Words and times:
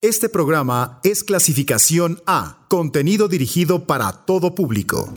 Este 0.00 0.28
programa 0.28 1.00
es 1.02 1.24
clasificación 1.24 2.22
A, 2.24 2.58
contenido 2.68 3.26
dirigido 3.26 3.84
para 3.84 4.12
todo 4.12 4.54
público. 4.54 5.12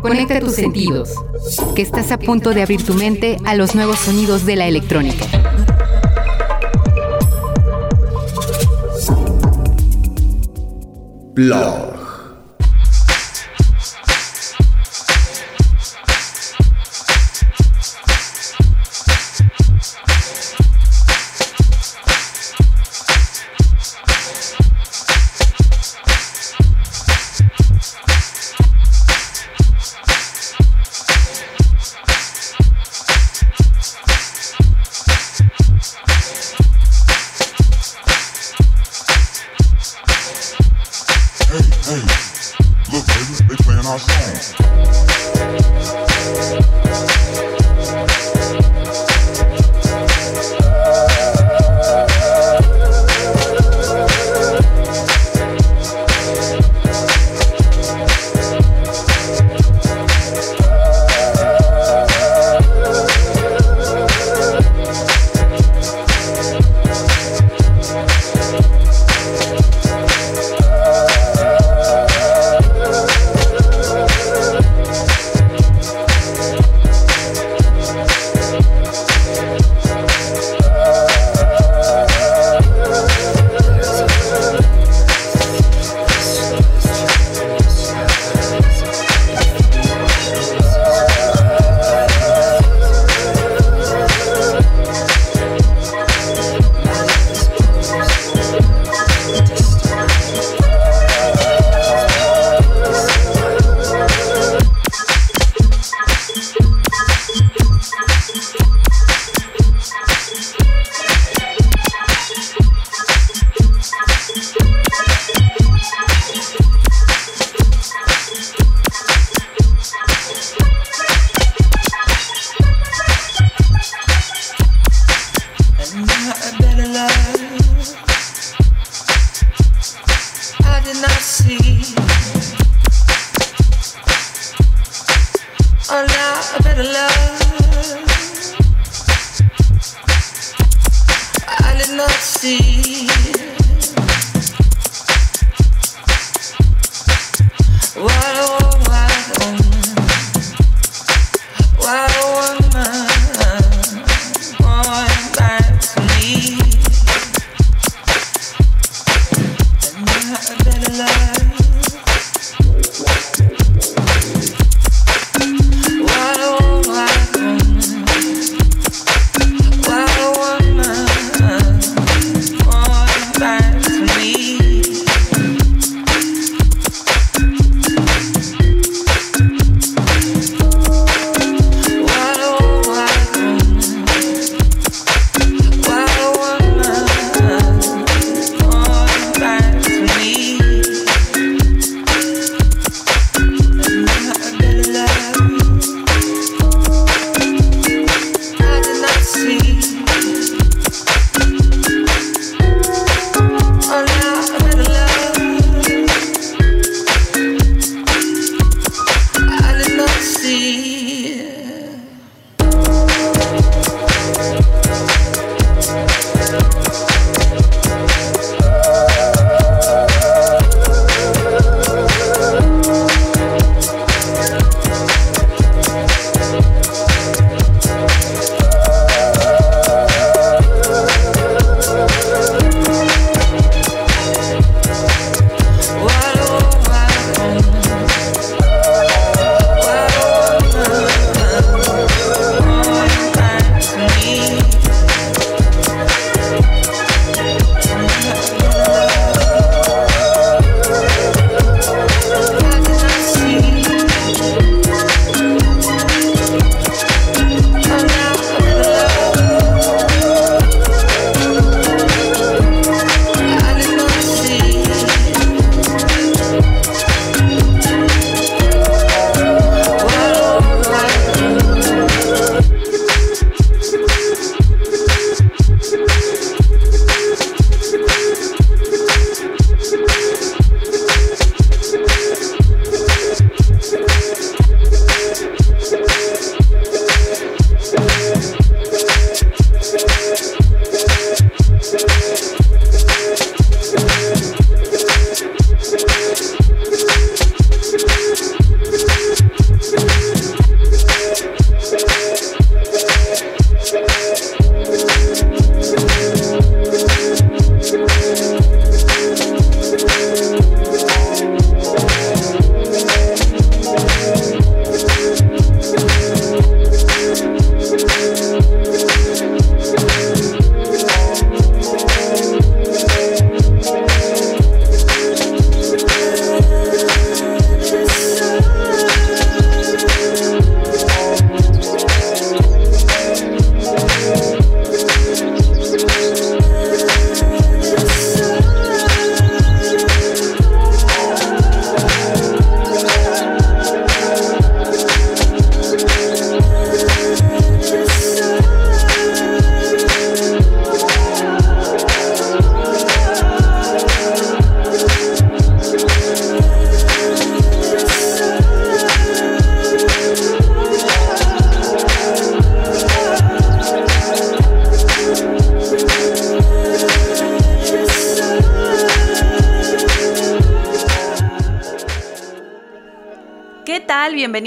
Conecta 0.00 0.38
tus 0.38 0.54
sentidos, 0.54 1.14
que 1.74 1.82
estás 1.82 2.12
a 2.12 2.18
punto 2.20 2.54
de 2.54 2.62
abrir 2.62 2.84
tu 2.84 2.94
mente 2.94 3.38
a 3.44 3.56
los 3.56 3.74
nuevos 3.74 3.98
sonidos 3.98 4.46
de 4.46 4.54
la 4.54 4.68
electrónica. 4.68 5.26
Blog. 11.34 11.93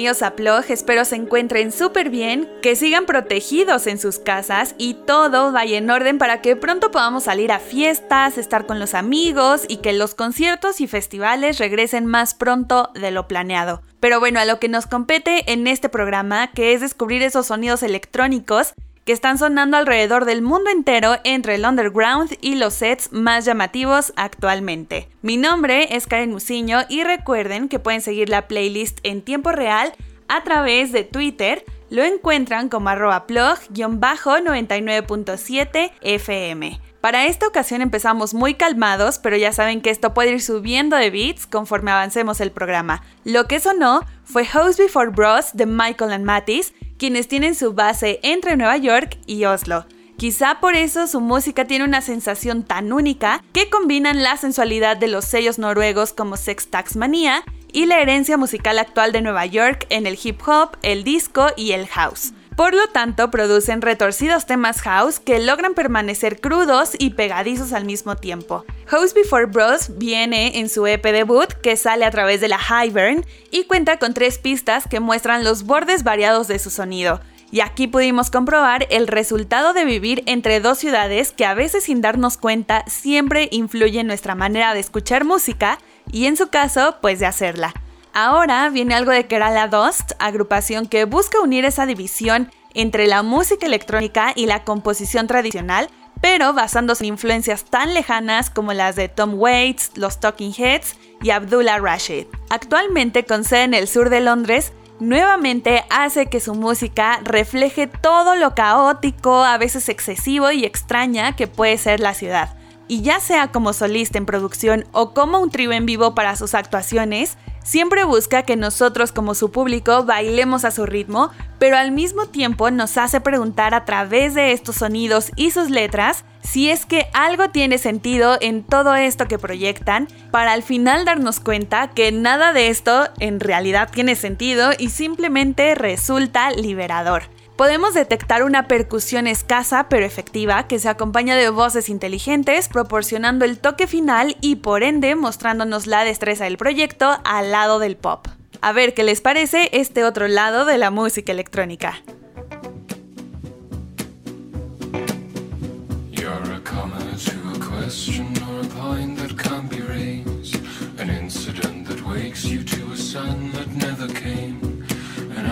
Bienvenidos 0.07 0.23
a 0.25 0.37
Plog. 0.37 0.71
Espero 0.71 1.03
se 1.03 1.17
encuentren 1.17 1.73
súper 1.73 2.09
bien, 2.09 2.49
que 2.61 2.77
sigan 2.77 3.05
protegidos 3.05 3.87
en 3.87 3.99
sus 3.99 4.19
casas 4.19 4.73
y 4.77 4.93
todo 4.93 5.51
vaya 5.51 5.77
en 5.77 5.89
orden 5.89 6.17
para 6.17 6.41
que 6.41 6.55
pronto 6.55 6.91
podamos 6.91 7.25
salir 7.25 7.51
a 7.51 7.59
fiestas, 7.59 8.37
estar 8.37 8.65
con 8.65 8.79
los 8.79 8.93
amigos 8.93 9.65
y 9.67 9.77
que 9.77 9.91
los 9.91 10.15
conciertos 10.15 10.79
y 10.79 10.87
festivales 10.87 11.57
regresen 11.57 12.05
más 12.05 12.35
pronto 12.35 12.89
de 12.93 13.11
lo 13.11 13.27
planeado. 13.27 13.81
Pero 13.99 14.21
bueno, 14.21 14.39
a 14.39 14.45
lo 14.45 14.59
que 14.59 14.69
nos 14.69 14.85
compete 14.85 15.51
en 15.51 15.67
este 15.67 15.89
programa, 15.89 16.51
que 16.51 16.73
es 16.73 16.79
descubrir 16.79 17.21
esos 17.21 17.47
sonidos 17.47 17.83
electrónicos 17.83 18.75
que 19.07 19.13
están 19.13 19.39
sonando 19.39 19.77
alrededor 19.77 20.25
del 20.25 20.41
mundo 20.41 20.69
entero 20.69 21.15
entre 21.23 21.55
el 21.55 21.65
underground 21.65 22.37
y 22.41 22.55
los 22.55 22.73
sets 22.73 23.13
más 23.13 23.45
llamativos 23.45 24.11
actualmente. 24.17 25.07
Mi 25.21 25.37
nombre 25.37 25.95
es 25.95 26.07
Karen 26.07 26.31
Musiño 26.31 26.79
y 26.89 27.05
recuerden 27.05 27.69
que 27.69 27.79
pueden 27.79 28.01
seguir 28.01 28.27
la 28.27 28.49
playlist 28.49 28.99
en 29.03 29.21
tiempo 29.21 29.53
real 29.53 29.93
a 30.27 30.43
través 30.43 30.91
de 30.91 31.05
Twitter. 31.05 31.63
Lo 31.89 32.03
encuentran 32.03 32.67
como 32.67 32.89
arroba 32.89 33.27
plug-99.7 33.27 35.91
FM. 36.01 36.81
Para 36.99 37.27
esta 37.27 37.47
ocasión 37.47 37.81
empezamos 37.81 38.33
muy 38.33 38.55
calmados, 38.55 39.19
pero 39.19 39.37
ya 39.37 39.53
saben 39.53 39.79
que 39.79 39.89
esto 39.89 40.13
puede 40.13 40.31
ir 40.31 40.41
subiendo 40.41 40.97
de 40.97 41.11
beats 41.11 41.47
conforme 41.47 41.91
avancemos 41.91 42.41
el 42.41 42.51
programa. 42.51 43.03
Lo 43.23 43.47
que 43.47 43.61
sonó 43.61 44.01
fue 44.25 44.45
House 44.45 44.75
Before 44.75 45.11
Bros 45.11 45.51
de 45.53 45.65
Michael 45.65 46.11
and 46.11 46.25
Mattis, 46.25 46.73
quienes 46.97 47.27
tienen 47.27 47.55
su 47.55 47.73
base 47.73 48.19
entre 48.23 48.57
Nueva 48.57 48.77
York 48.77 49.17
y 49.25 49.45
Oslo. 49.45 49.85
Quizá 50.17 50.59
por 50.59 50.75
eso 50.75 51.05
su 51.05 51.21
música 51.21 51.65
tiene 51.65 51.85
una 51.85 52.01
sensación 52.01 52.63
tan 52.63 52.91
única 52.91 53.43
que 53.53 53.69
combinan 53.69 54.23
la 54.23 54.35
sensualidad 54.35 54.97
de 54.97 55.07
los 55.07 55.25
sellos 55.25 55.59
noruegos 55.59 56.11
como 56.11 56.37
Sex 56.37 56.69
Tax 56.69 56.95
Mania 56.95 57.43
y 57.71 57.85
la 57.85 58.01
herencia 58.01 58.35
musical 58.35 58.79
actual 58.79 59.11
de 59.11 59.21
Nueva 59.21 59.45
York 59.45 59.85
en 59.89 60.07
el 60.07 60.17
hip 60.21 60.41
hop, 60.47 60.71
el 60.81 61.03
disco 61.03 61.47
y 61.55 61.73
el 61.73 61.85
house. 61.87 62.33
Por 62.57 62.73
lo 62.73 62.87
tanto, 62.87 63.29
producen 63.29 63.83
retorcidos 63.83 64.47
temas 64.47 64.81
house 64.81 65.19
que 65.19 65.39
logran 65.39 65.75
permanecer 65.75 66.41
crudos 66.41 66.93
y 66.97 67.11
pegadizos 67.11 67.71
al 67.71 67.85
mismo 67.85 68.15
tiempo. 68.15 68.65
House 68.87 69.13
Before 69.13 69.45
Bros 69.45 69.99
viene 69.99 70.57
en 70.57 70.67
su 70.67 70.87
EP 70.87 71.03
debut 71.03 71.53
que 71.61 71.77
sale 71.77 72.03
a 72.03 72.09
través 72.09 72.41
de 72.41 72.47
la 72.47 72.57
Highburn 72.57 73.23
y 73.51 73.65
cuenta 73.65 73.97
con 73.99 74.15
tres 74.15 74.39
pistas 74.39 74.87
que 74.89 74.99
muestran 74.99 75.43
los 75.43 75.65
bordes 75.65 76.03
variados 76.03 76.47
de 76.47 76.57
su 76.57 76.71
sonido. 76.71 77.21
Y 77.51 77.59
aquí 77.59 77.85
pudimos 77.85 78.31
comprobar 78.31 78.87
el 78.89 79.05
resultado 79.05 79.73
de 79.73 79.85
vivir 79.85 80.23
entre 80.25 80.59
dos 80.59 80.79
ciudades 80.79 81.33
que 81.33 81.45
a 81.45 81.53
veces 81.53 81.83
sin 81.83 82.01
darnos 82.01 82.37
cuenta 82.37 82.83
siempre 82.87 83.49
influyen 83.51 84.01
en 84.01 84.07
nuestra 84.07 84.33
manera 84.33 84.73
de 84.73 84.79
escuchar 84.79 85.25
música 85.25 85.77
y 86.11 86.25
en 86.25 86.35
su 86.35 86.47
caso 86.47 86.95
pues 87.01 87.19
de 87.19 87.27
hacerla. 87.27 87.75
Ahora 88.19 88.67
viene 88.69 88.95
algo 88.95 89.11
de 89.11 89.27
Kerala 89.27 89.67
Dust, 89.67 90.13
agrupación 90.17 90.87
que 90.87 91.05
busca 91.05 91.39
unir 91.39 91.65
esa 91.65 91.85
división 91.85 92.51
entre 92.73 93.05
la 93.05 93.21
música 93.21 93.67
electrónica 93.67 94.33
y 94.35 94.47
la 94.47 94.63
composición 94.63 95.27
tradicional, 95.27 95.87
pero 96.19 96.51
basándose 96.51 97.03
en 97.03 97.09
influencias 97.09 97.65
tan 97.65 97.93
lejanas 97.93 98.49
como 98.49 98.73
las 98.73 98.95
de 98.95 99.07
Tom 99.07 99.35
Waits, 99.35 99.91
los 99.97 100.19
Talking 100.19 100.51
Heads 100.51 100.95
y 101.21 101.29
Abdullah 101.29 101.77
Rashid. 101.77 102.25
Actualmente 102.49 103.23
con 103.23 103.43
sede 103.43 103.65
en 103.65 103.75
el 103.75 103.87
sur 103.87 104.09
de 104.09 104.21
Londres, 104.21 104.73
nuevamente 104.99 105.85
hace 105.91 106.25
que 106.25 106.39
su 106.39 106.55
música 106.55 107.19
refleje 107.23 107.85
todo 107.85 108.35
lo 108.35 108.55
caótico, 108.55 109.43
a 109.43 109.59
veces 109.59 109.89
excesivo 109.89 110.49
y 110.49 110.65
extraña 110.65 111.35
que 111.35 111.45
puede 111.45 111.77
ser 111.77 111.99
la 111.99 112.15
ciudad. 112.15 112.57
Y 112.87 113.03
ya 113.03 113.19
sea 113.19 113.51
como 113.51 113.73
solista 113.73 114.17
en 114.17 114.25
producción 114.25 114.85
o 114.91 115.13
como 115.13 115.37
un 115.37 115.51
trío 115.51 115.71
en 115.71 115.85
vivo 115.85 116.15
para 116.15 116.35
sus 116.35 116.55
actuaciones, 116.55 117.37
Siempre 117.67 118.05
busca 118.05 118.43
que 118.43 118.55
nosotros 118.55 119.11
como 119.11 119.35
su 119.35 119.51
público 119.51 120.05
bailemos 120.05 120.63
a 120.63 120.71
su 120.71 120.85
ritmo, 120.85 121.31
pero 121.59 121.75
al 121.75 121.91
mismo 121.91 122.27
tiempo 122.27 122.71
nos 122.71 122.97
hace 122.97 123.19
preguntar 123.19 123.73
a 123.73 123.83
través 123.83 124.35
de 124.35 124.53
estos 124.53 124.77
sonidos 124.77 125.33
y 125.35 125.51
sus 125.51 125.69
letras 125.69 126.23
si 126.41 126.69
es 126.69 126.85
que 126.85 127.07
algo 127.11 127.49
tiene 127.49 127.77
sentido 127.77 128.37
en 128.39 128.63
todo 128.63 128.95
esto 128.95 129.27
que 129.27 129.37
proyectan, 129.37 130.07
para 130.31 130.53
al 130.53 130.63
final 130.63 131.03
darnos 131.03 131.41
cuenta 131.41 131.89
que 131.89 132.13
nada 132.13 132.53
de 132.53 132.69
esto 132.69 133.09
en 133.19 133.41
realidad 133.41 133.89
tiene 133.91 134.15
sentido 134.15 134.69
y 134.77 134.87
simplemente 134.87 135.75
resulta 135.75 136.51
liberador 136.51 137.23
podemos 137.57 137.93
detectar 137.93 138.43
una 138.43 138.67
percusión 138.67 139.27
escasa 139.27 139.89
pero 139.89 140.05
efectiva 140.05 140.67
que 140.67 140.79
se 140.79 140.89
acompaña 140.89 141.35
de 141.35 141.49
voces 141.49 141.89
inteligentes, 141.89 142.69
proporcionando 142.69 143.43
el 143.43 143.57
toque 143.57 143.87
final 143.87 144.37
y 144.39 144.57
por 144.57 144.83
ende 144.83 145.15
mostrándonos 145.15 145.87
la 145.87 146.03
destreza 146.03 146.45
del 146.45 146.57
proyecto 146.57 147.17
al 147.25 147.51
lado 147.51 147.79
del 147.79 147.97
pop. 147.97 148.27
A 148.61 148.71
ver 148.71 148.93
qué 148.93 149.03
les 149.03 149.21
parece 149.21 149.69
este 149.73 150.03
otro 150.03 150.27
lado 150.27 150.65
de 150.65 150.77
la 150.77 150.91
música 150.91 151.31
electrónica. 151.31 151.95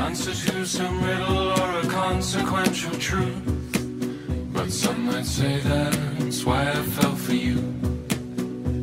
Answer 0.05 0.35
to 0.51 0.65
some 0.67 1.03
riddle 1.03 1.51
or 1.59 1.79
a 1.79 1.87
consequential 1.87 2.91
truth. 2.99 3.41
But 4.53 4.71
some 4.71 5.05
might 5.05 5.25
say 5.25 5.59
that's 5.61 6.45
why 6.45 6.69
I 6.69 6.81
fell 6.95 7.15
for 7.15 7.33
you. 7.33 7.57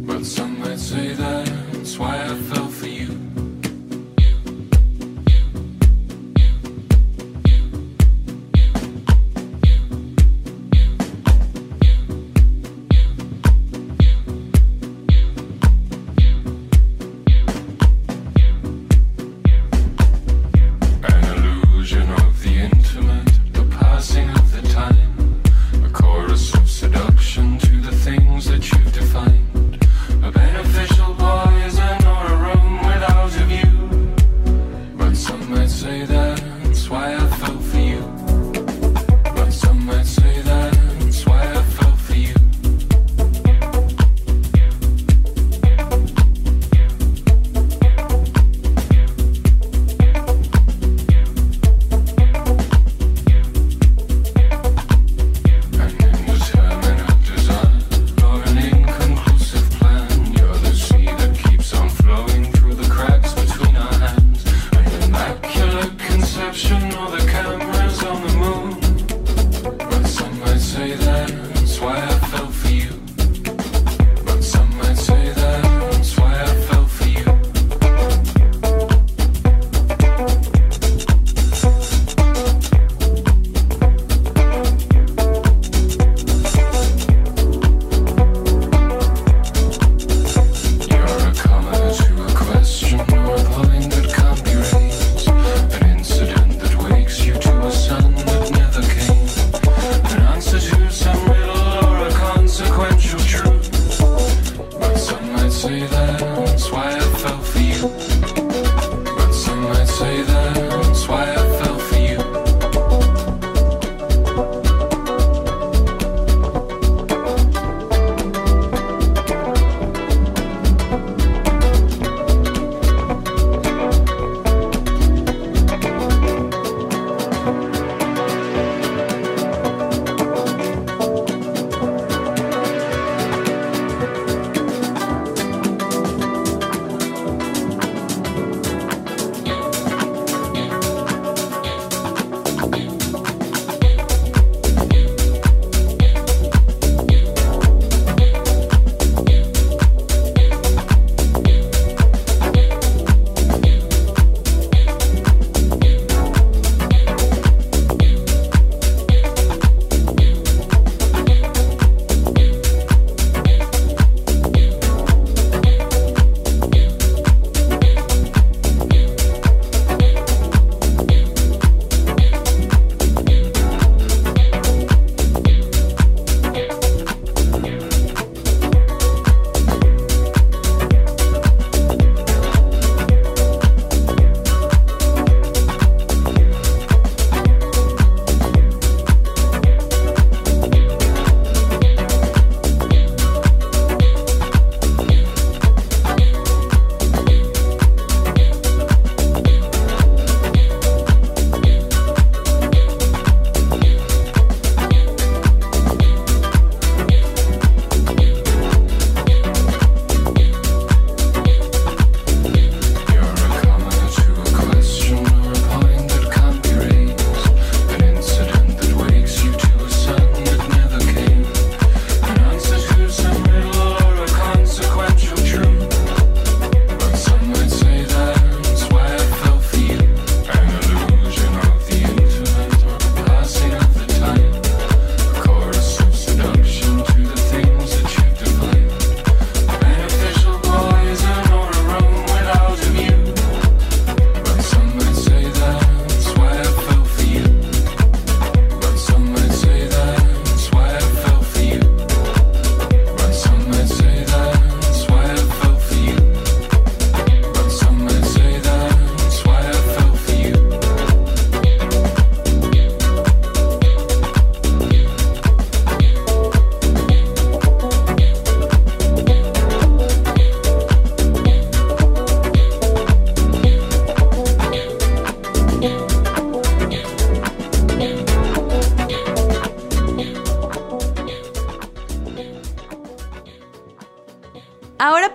But 0.09 0.25
some 0.27 0.59
might 0.59 0.81
say 0.81 1.13
that's 1.15 1.97
why 1.97 2.25
I 2.25 2.35
fell 2.51 2.67
for 2.67 2.89
you. 2.89 3.32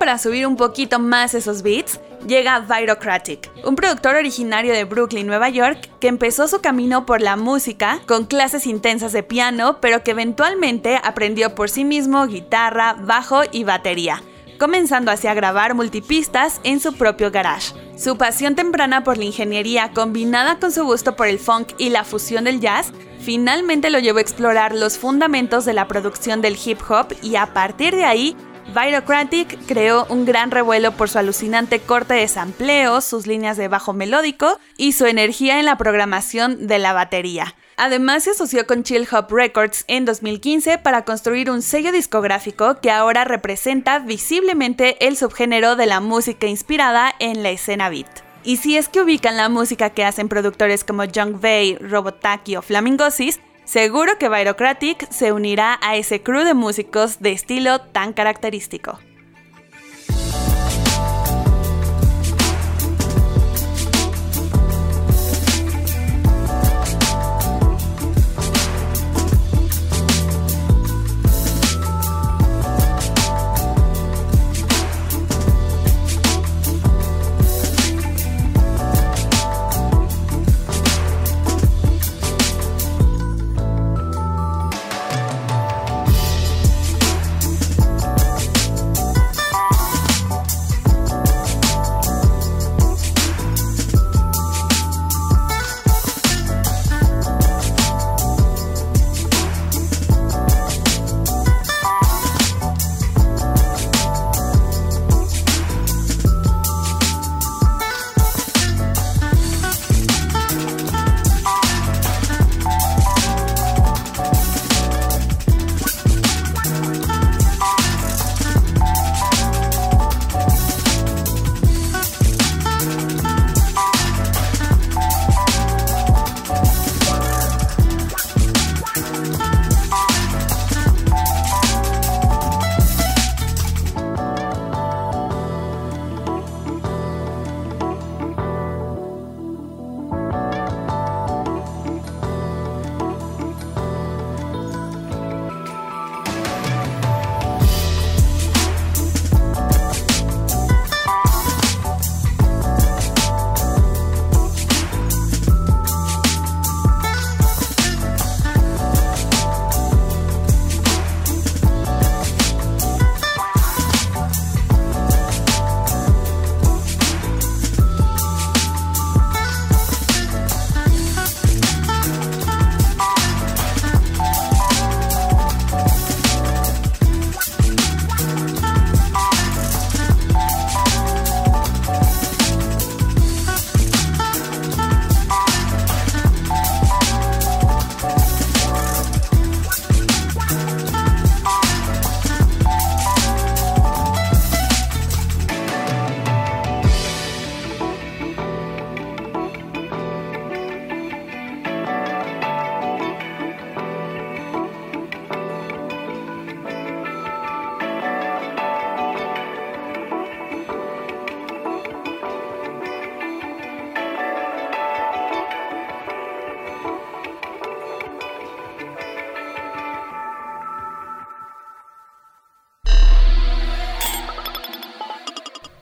Para 0.08 0.20
subir 0.20 0.48
un 0.48 0.56
poquito 0.56 1.00
más 1.00 1.34
esos 1.34 1.64
beats, 1.64 2.00
llega 2.26 2.62
Virocratic, 2.62 3.52
un 3.66 3.76
productor 3.76 4.16
originario 4.16 4.72
de 4.72 4.86
Brooklyn, 4.86 5.28
Nueva 5.28 5.50
York, 5.50 5.90
que 6.00 6.08
empezó 6.08 6.48
su 6.48 6.62
camino 6.62 7.06
por 7.06 7.20
la 7.20 7.36
música 7.36 8.00
con 8.08 8.26
clases 8.26 8.68
intensas 8.68 9.12
de 9.12 9.24
piano, 9.24 9.82
pero 9.82 10.06
que 10.06 10.12
eventualmente 10.12 10.98
aprendió 11.04 11.56
por 11.56 11.70
sí 11.70 11.84
mismo 11.84 12.26
guitarra, 12.26 12.96
bajo 12.98 13.42
y 13.52 13.66
batería 13.66 14.24
comenzando 14.58 15.12
así 15.12 15.28
a 15.28 15.36
grabar 15.36 15.76
multipistas 15.76 16.62
en 16.64 16.80
su 16.80 16.94
propio 16.94 17.30
garage. 17.30 17.74
Su 17.96 18.18
pasión 18.18 18.56
temprana 18.56 19.04
por 19.04 19.18
la 19.18 19.26
ingeniería 19.26 19.92
combinada 19.94 20.58
con 20.60 20.72
su 20.72 20.84
gusto 20.84 21.16
por 21.16 21.28
el 21.28 21.38
funk 21.38 21.74
y 21.78 21.90
la 21.90 22.04
fusión 22.04 22.46
del 22.46 22.60
jazz 22.60 22.92
finalmente 23.20 23.90
lo 23.90 24.00
llevó 24.00 24.20
a 24.20 24.22
explorar 24.22 24.74
los 24.74 24.98
fundamentos 24.98 25.66
de 25.66 25.74
la 25.74 25.88
producción 25.88 26.42
del 26.42 26.58
hip 26.64 26.80
hop 26.90 27.14
y 27.22 27.36
a 27.36 27.54
partir 27.54 27.96
de 27.96 28.06
ahí 28.06 28.36
Virocratic 28.74 29.58
creó 29.66 30.06
un 30.10 30.26
gran 30.26 30.52
revuelo 30.52 30.92
por 30.92 31.10
su 31.10 31.18
alucinante 31.18 31.80
corte 31.80 32.16
de 32.16 32.28
sampleos, 32.28 33.06
sus 33.06 33.26
líneas 33.26 33.58
de 33.58 33.68
bajo 33.70 33.94
melódico 33.94 34.60
y 34.78 34.92
su 34.92 35.06
energía 35.06 35.60
en 35.60 35.66
la 35.66 35.78
programación 35.78 36.68
de 36.68 36.78
la 36.78 36.94
batería. 36.94 37.56
Además 37.78 38.24
se 38.24 38.32
asoció 38.32 38.66
con 38.66 38.84
Chill 38.84 39.08
Hop 39.12 39.32
Records 39.32 39.86
en 39.88 40.06
2015 40.06 40.80
para 40.80 41.06
construir 41.06 41.50
un 41.50 41.62
sello 41.62 41.92
discográfico 41.92 42.80
que 42.82 42.92
ahora 42.92 43.24
representa 43.24 44.00
visiblemente 44.00 45.08
el 45.08 45.16
subgénero 45.16 45.76
de 45.76 45.86
la 45.86 46.00
música 46.00 46.48
inspirada 46.48 47.14
en 47.20 47.44
la 47.44 47.52
escena 47.52 47.90
beat. 47.90 48.08
Y 48.44 48.58
si 48.58 48.78
es 48.78 48.90
que 48.90 49.02
ubican 49.02 49.38
la 49.38 49.50
música 49.50 49.90
que 49.90 50.06
hacen 50.06 50.30
productores 50.30 50.84
como 50.84 51.04
Young 51.04 51.40
Bay, 51.40 51.76
Robotaki 51.76 52.56
o 52.56 52.62
Flamingosis, 52.62 53.40
seguro 53.68 54.18
que 54.18 54.30
Virocratic 54.30 55.12
se 55.12 55.32
unirá 55.32 55.78
a 55.82 55.98
ese 55.98 56.24
crew 56.24 56.44
de 56.46 56.54
músicos 56.54 57.20
de 57.20 57.34
estilo 57.34 57.80
tan 57.80 58.14
característico. 58.14 58.98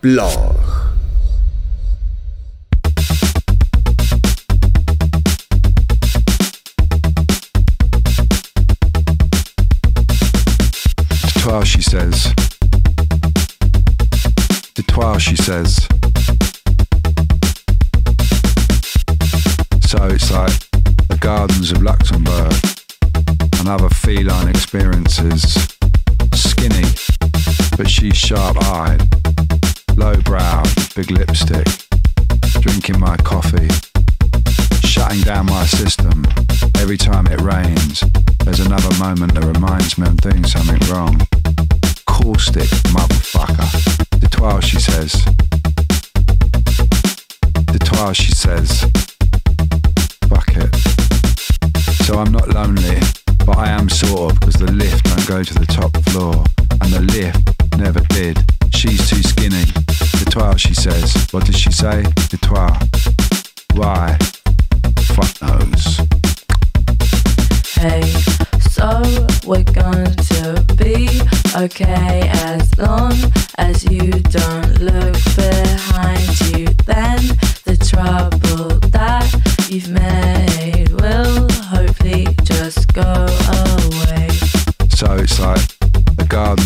Blog. 0.05 0.54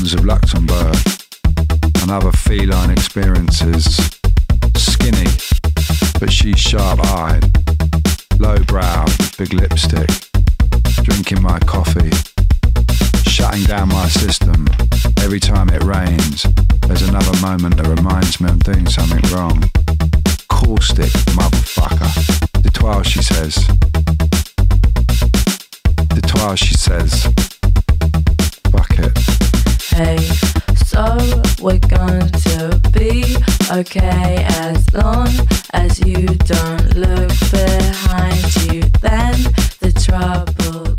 Gardens 0.09 0.13
of 0.13 0.25
Luxembourg 0.25 0.95
and 2.01 2.11
other 2.11 2.31
feline 2.31 2.89
experiences. 2.89 3.97
Skinny, 4.75 5.29
but 6.19 6.31
she's 6.31 6.59
sharp 6.59 6.99
eyed, 7.05 7.43
low 8.39 8.57
browed, 8.65 9.11
big 9.37 9.53
lipstick, 9.53 10.09
drinking 11.03 11.41
my 11.41 11.59
coffee, 11.59 12.11
shutting 13.29 13.63
down 13.63 13.89
my 13.89 14.07
system. 14.07 14.67
Every 15.21 15.39
time 15.39 15.69
it 15.69 15.83
rains, 15.83 16.45
there's 16.87 17.03
another 17.03 17.37
moment 17.41 17.77
that 17.77 17.87
reminds 17.87 18.39
me 18.41 18.49
I'm 18.49 18.59
doing 18.59 18.87
something 18.87 19.23
wrong. 19.31 19.61
Caustic 20.47 21.11
motherfucker. 21.35 22.61
De 22.61 22.69
toi, 22.71 23.01
she 23.03 23.21
says. 23.21 23.55
De 26.09 26.21
toi, 26.21 26.55
she 26.55 26.73
says. 26.73 27.23
Fuck 28.71 28.99
it. 28.99 29.38
Hey, 29.99 30.15
so 30.87 31.17
we're 31.61 31.77
going 31.77 32.31
to 32.31 32.81
be 32.93 33.35
okay 33.69 34.45
as 34.47 34.93
long 34.93 35.27
as 35.73 35.99
you 36.07 36.25
don't 36.25 36.95
look 36.95 37.33
behind 37.51 38.55
you. 38.63 38.79
Then 39.01 39.35
the 39.81 39.91
trouble 39.91 40.95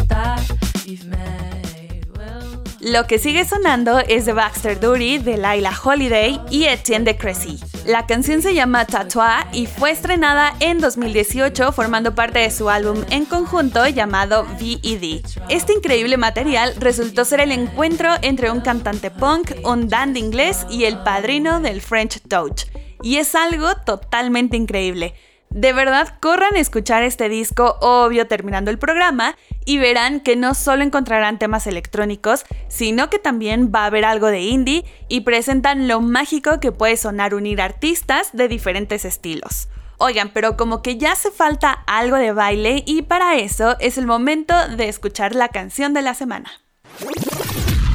Lo 2.81 3.07
que 3.07 3.19
sigue 3.19 3.45
sonando 3.45 3.99
es 3.99 4.25
de 4.25 4.33
Baxter 4.33 4.81
Dury, 4.81 5.19
de 5.19 5.37
Laila 5.37 5.71
Holiday 5.85 6.41
y 6.51 6.65
Etienne 6.65 7.05
de 7.05 7.15
Crécy. 7.15 7.61
La 7.85 8.07
canción 8.07 8.41
se 8.41 8.55
llama 8.55 8.87
Tatois 8.87 9.45
y 9.53 9.67
fue 9.67 9.91
estrenada 9.91 10.55
en 10.61 10.79
2018 10.79 11.73
formando 11.73 12.15
parte 12.15 12.39
de 12.39 12.51
su 12.51 12.71
álbum 12.71 13.05
en 13.11 13.27
conjunto 13.27 13.87
llamado 13.87 14.47
V.E.D. 14.59 15.23
Este 15.51 15.75
increíble 15.75 16.17
material 16.17 16.73
resultó 16.79 17.27
ser 17.27 17.41
el 17.41 17.53
encuentro 17.53 18.15
entre 18.23 18.51
un 18.51 18.63
cantante 18.63 19.11
punk, 19.11 19.57
un 19.63 19.89
dandy 19.89 20.21
inglés 20.21 20.67
y 20.71 20.85
el 20.85 21.03
padrino 21.03 21.61
del 21.61 21.83
French 21.83 22.23
Touch. 22.29 22.65
Y 23.03 23.17
es 23.17 23.35
algo 23.35 23.75
totalmente 23.85 24.57
increíble. 24.57 25.15
De 25.51 25.73
verdad, 25.73 26.15
corran 26.21 26.55
a 26.55 26.61
escuchar 26.61 27.03
este 27.03 27.29
disco, 27.29 27.77
obvio, 27.81 28.29
terminando 28.29 28.71
el 28.71 28.79
programa, 28.79 29.37
y 29.65 29.79
verán 29.79 30.21
que 30.21 30.37
no 30.37 30.55
solo 30.55 30.85
encontrarán 30.85 31.41
temas 31.41 31.67
electrónicos, 31.67 32.45
sino 32.69 33.11
que 33.11 33.19
también 33.19 33.73
va 33.75 33.83
a 33.83 33.87
haber 33.87 34.05
algo 34.05 34.29
de 34.29 34.43
indie 34.43 34.85
y 35.09 35.23
presentan 35.23 35.89
lo 35.89 36.01
mágico 36.01 36.61
que 36.61 36.71
puede 36.71 36.97
sonar 36.97 37.35
unir 37.35 37.61
artistas 37.61 38.31
de 38.33 38.47
diferentes 38.47 39.05
estilos. 39.05 39.69
Oigan, 39.99 40.31
pero 40.33 40.57
como 40.57 40.83
que 40.83 40.97
ya 40.99 41.13
hace 41.13 41.33
falta 41.33 41.73
algo 41.87 42.17
de 42.17 42.33
baile 42.33 42.85
y 42.87 43.03
para 43.03 43.37
eso 43.37 43.77
es 43.81 43.99
el 43.99 44.07
momento 44.07 44.55
de 44.69 44.89
escuchar 44.89 45.35
la 45.35 45.49
canción 45.49 45.93
de 45.93 46.03
la 46.03 46.15
semana. 46.15 46.51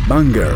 Banger. 0.07 0.53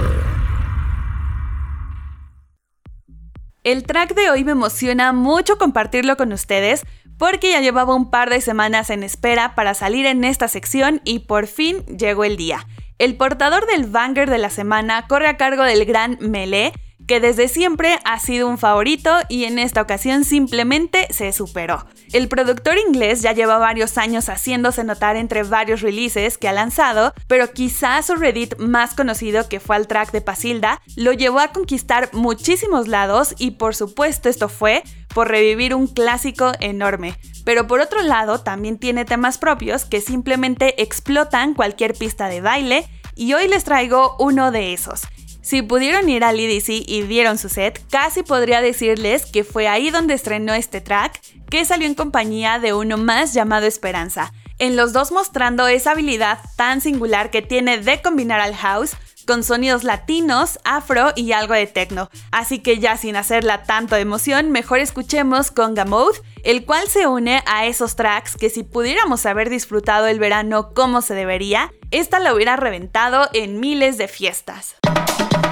El 3.69 3.84
track 3.84 4.15
de 4.15 4.32
hoy 4.32 4.43
me 4.43 4.53
emociona 4.53 5.13
mucho 5.13 5.60
compartirlo 5.60 6.17
con 6.17 6.34
ustedes 6.34 6.82
porque 7.19 7.51
ya 7.51 7.62
llevaba 7.62 7.93
un 7.93 8.10
par 8.10 8.32
de 8.32 8.41
semanas 8.41 8.89
en 8.89 9.03
espera 9.03 9.53
para 9.53 9.75
salir 9.75 10.08
en 10.08 10.23
esta 10.23 10.47
sección 10.47 11.01
y 11.03 11.19
por 11.19 11.45
fin 11.45 11.86
llegó 11.86 12.23
el 12.23 12.36
día. 12.36 12.65
El 12.97 13.15
portador 13.15 13.67
del 13.67 13.86
banger 13.86 14.27
de 14.27 14.39
la 14.39 14.49
semana 14.49 15.05
corre 15.08 15.27
a 15.27 15.38
cargo 15.38 15.62
del 15.62 15.86
gran 15.86 16.17
Melee, 16.19 16.73
que 17.10 17.19
desde 17.19 17.48
siempre 17.48 17.98
ha 18.06 18.19
sido 18.19 18.48
un 18.48 18.60
favorito 18.60 19.10
y 19.30 19.45
en 19.45 19.58
esta 19.58 19.82
ocasión 19.82 20.24
simplemente 20.24 21.08
se 21.10 21.34
superó. 21.34 21.88
El 22.13 22.28
productor 22.28 22.78
inglés 22.78 23.24
ya 23.24 23.34
lleva 23.34 23.58
varios 23.58 23.98
años 23.98 24.30
haciéndose 24.30 24.84
notar 24.84 25.15
entre 25.15 25.41
varios 25.41 25.82
releases 25.82 26.38
que 26.38 26.48
ha 26.48 26.54
lanzado, 26.54 27.15
pero 27.26 27.52
quizás 27.52 28.06
su 28.06 28.15
Reddit 28.15 28.60
más 28.60 28.93
conocido 28.93 29.50
que 29.50 29.60
fue 29.60 29.78
el 29.78 29.88
track 29.88 30.12
de 30.12 30.22
Pasilda 30.22 30.84
lo 30.95 31.12
llevó 31.12 31.39
a 31.39 31.48
conquistar 31.48 32.12
muchísimos 32.13 32.88
lados 32.88 33.34
y 33.39 33.52
por 33.52 33.76
supuesto 33.76 34.30
esto 34.30 34.48
fue 34.48 34.84
por 35.12 35.30
revivir 35.30 35.74
un 35.74 35.88
clásico 35.88 36.52
enorme. 36.60 37.15
Pero 37.43 37.65
por 37.65 37.80
otro 37.80 38.04
lado 38.04 38.41
también 38.41 38.78
tiene 38.78 39.04
temas 39.04 39.39
propios 39.39 39.84
que 39.84 40.00
simplemente 40.00 40.80
explotan 40.80 41.56
cualquier 41.56 41.95
pista 41.95 42.28
de 42.28 42.41
baile 42.41 42.88
y 43.15 43.34
hoy 43.34 43.48
les 43.48 43.63
traigo 43.63 44.15
uno 44.19 44.52
de 44.52 44.74
esos. 44.74 45.08
Si 45.41 45.62
pudieron 45.62 46.10
ir 46.10 46.23
al 46.23 46.39
EDC 46.39 46.84
y 46.86 47.04
vieron 47.04 47.38
su 47.38 47.49
set, 47.49 47.82
casi 47.89 48.23
podría 48.23 48.62
decirles 48.62 49.25
que 49.25 49.43
fue 49.43 49.67
ahí 49.67 49.89
donde 49.89 50.13
estrenó 50.13 50.54
este 50.54 50.82
track, 50.82 51.21
que 51.49 51.63
salió 51.65 51.88
en 51.88 51.95
compañía 51.95 52.60
de 52.60 52.73
uno 52.73 52.97
más 52.97 53.34
llamado 53.34 53.65
Esperanza. 53.65 54.34
En 54.60 54.75
los 54.75 54.91
dos 54.91 55.12
mostrando 55.12 55.67
esa 55.67 55.91
habilidad 55.91 56.39
tan 56.58 56.82
singular 56.82 57.32
que 57.32 57.41
tiene 57.41 57.78
de 57.78 58.02
combinar 58.02 58.41
al 58.41 58.56
house 58.56 58.97
con 59.25 59.43
sonidos 59.43 59.84
latinos, 59.84 60.60
afro 60.63 61.13
y 61.15 61.32
algo 61.32 61.54
de 61.54 61.67
techno. 61.67 62.10
Así 62.32 62.60
que 62.60 62.80
ya 62.80 62.97
sin 62.97 63.15
hacerla 63.15 63.63
tanto 63.63 63.95
de 63.95 64.02
emoción, 64.02 64.52
mejor 64.52 64.80
escuchemos 64.80 65.52
Conga 65.52 65.86
Mode, 65.86 66.19
el 66.43 66.65
cual 66.65 66.88
se 66.89 67.08
une 67.08 67.43
a 67.45 67.65
esos 67.65 67.95
tracks 67.95 68.36
que 68.36 68.49
si 68.49 68.63
pudiéramos 68.63 69.25
haber 69.25 69.49
disfrutado 69.49 70.08
el 70.08 70.19
verano 70.19 70.73
como 70.73 71.02
se 71.02 71.13
debería, 71.13 71.71
esta 71.91 72.19
la 72.19 72.34
hubiera 72.34 72.56
reventado 72.56 73.30
en 73.34 73.60
miles 73.60 73.97
de 73.97 74.08
fiestas. 74.08 74.75
Thank 75.19 75.45
you. 75.45 75.48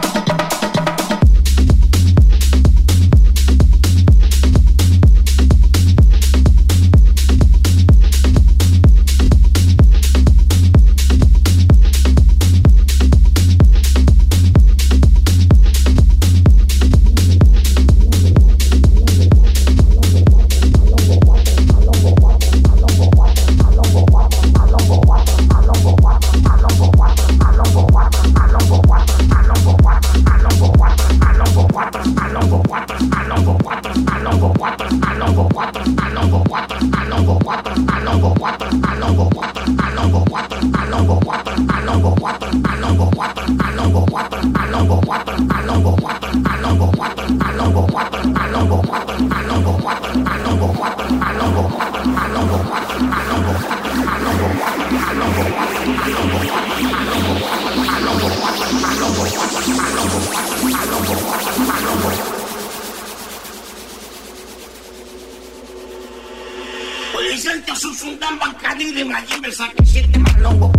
Pues 67.14 67.26
Horizonte 67.30 67.76
sus 67.76 68.02
un 68.02 68.20
dan 68.20 68.40
bancadí 68.40 68.92
de 68.92 69.04
una 69.04 69.24
yemesa 69.26 69.70
que 69.70 69.86
siente 69.86 70.18
más 70.20 70.38
lobo. 70.40 70.77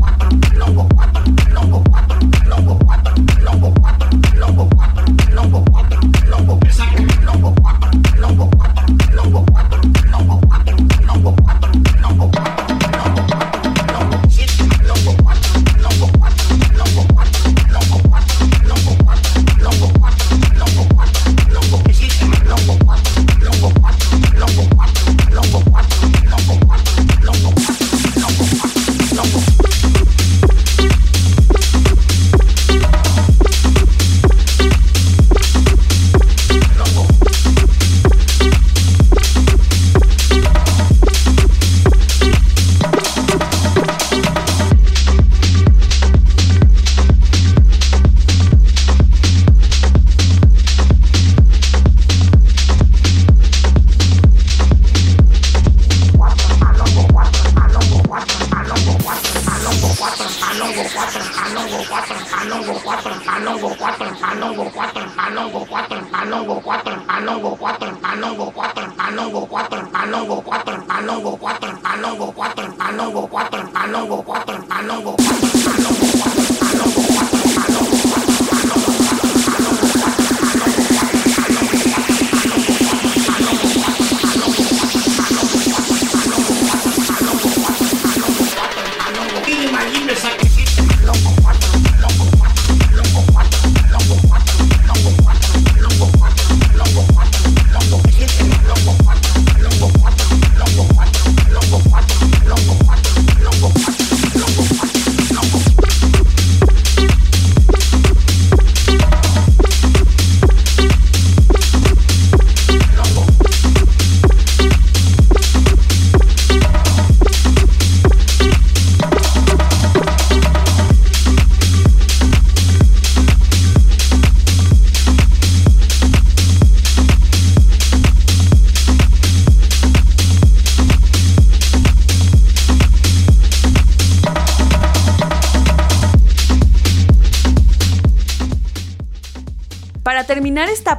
Terminar 73.26 75.47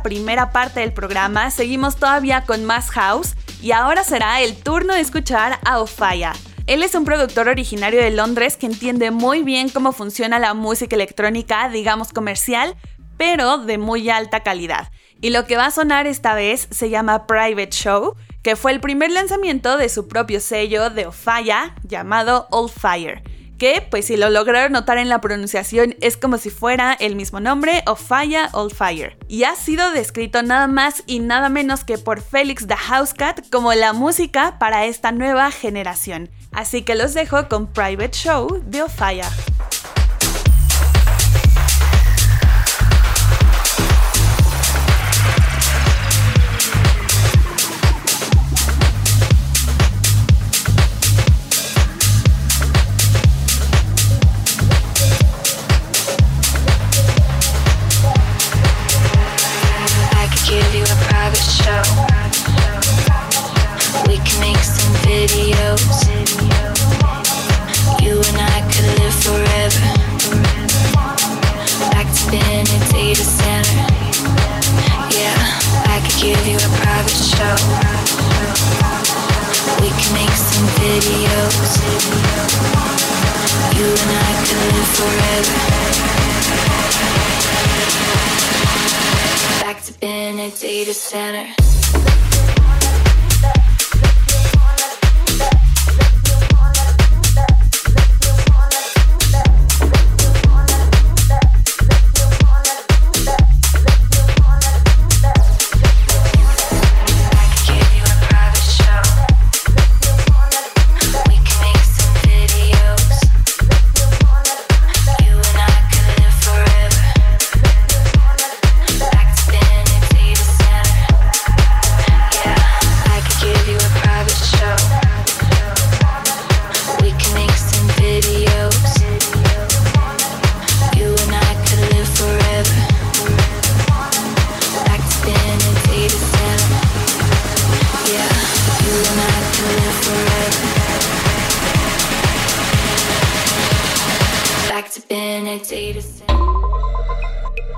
primera 0.02 0.52
parte 0.52 0.80
del 0.80 0.94
programa, 0.94 1.52
seguimos 1.52 1.96
todavía 1.96 2.44
con 2.46 2.66
más 2.66 2.90
house 2.92 3.36
y 3.62 3.72
ahora 3.72 4.04
será 4.04 4.42
el 4.42 4.56
turno 4.56 4.94
de 4.94 5.02
escuchar 5.02 5.60
a 5.66 5.80
Ofaya. 5.80 6.34
Él 6.68 6.84
es 6.84 6.96
un 6.96 7.06
productor 7.06 7.48
originario 7.48 8.02
de 8.02 8.12
Londres 8.12 8.58
que 8.58 8.66
entiende 8.66 9.12
muy 9.12 9.44
bien 9.44 9.70
cómo 9.70 9.92
funciona 9.92 10.40
la 10.40 10.54
música 10.54 10.96
electrónica, 10.96 11.70
digamos 11.70 12.14
comercial, 12.14 12.76
pero 13.18 13.58
de 13.58 13.78
muy 13.78 14.10
alta 14.10 14.42
calidad. 14.42 14.92
Y 15.22 15.32
lo 15.32 15.46
que 15.46 15.58
va 15.58 15.66
a 15.66 15.72
sonar 15.72 16.08
esta 16.08 16.34
vez 16.36 16.68
se 16.72 16.90
llama 16.90 17.28
Private 17.28 17.72
Show, 17.72 18.16
que 18.44 18.56
fue 18.56 18.72
el 18.72 18.80
primer 18.80 19.12
lanzamiento 19.12 19.78
de 19.78 19.90
su 19.90 20.08
propio 20.08 20.40
sello 20.40 20.90
de 20.90 21.08
Ofaya 21.08 21.76
llamado 21.84 22.48
Old 22.52 22.72
Fire 22.72 23.24
que 23.60 23.86
pues 23.88 24.08
si 24.08 24.18
lo 24.18 24.32
lograron 24.32 24.72
notar 24.72 24.98
en 24.98 25.10
la 25.10 25.22
pronunciación 25.22 25.96
es 26.02 26.18
como 26.18 26.40
si 26.40 26.50
fuera 26.50 26.94
el 26.94 27.16
mismo 27.16 27.40
nombre 27.40 27.84
o 27.86 27.96
Fire 27.96 28.50
Old 28.54 28.74
Fire. 28.74 29.18
Y 29.28 29.44
ha 29.44 29.56
sido 29.56 29.92
descrito 29.92 30.42
nada 30.42 30.66
más 30.68 31.04
y 31.06 31.20
nada 31.20 31.50
menos 31.50 31.84
que 31.84 32.00
por 32.00 32.22
Félix 32.22 32.66
the 32.66 32.76
Housecat 32.76 33.48
como 33.52 33.74
la 33.74 33.94
música 33.94 34.58
para 34.58 34.86
esta 34.86 35.12
nueva 35.12 35.52
generación. 35.52 36.30
Así 36.52 36.82
que 36.82 36.96
los 36.96 37.14
dejo 37.14 37.48
con 37.48 37.68
Private 37.68 38.14
Show 38.14 38.64
de 38.66 38.82
Ofaya. 38.82 39.30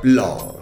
Blog. 0.04 0.61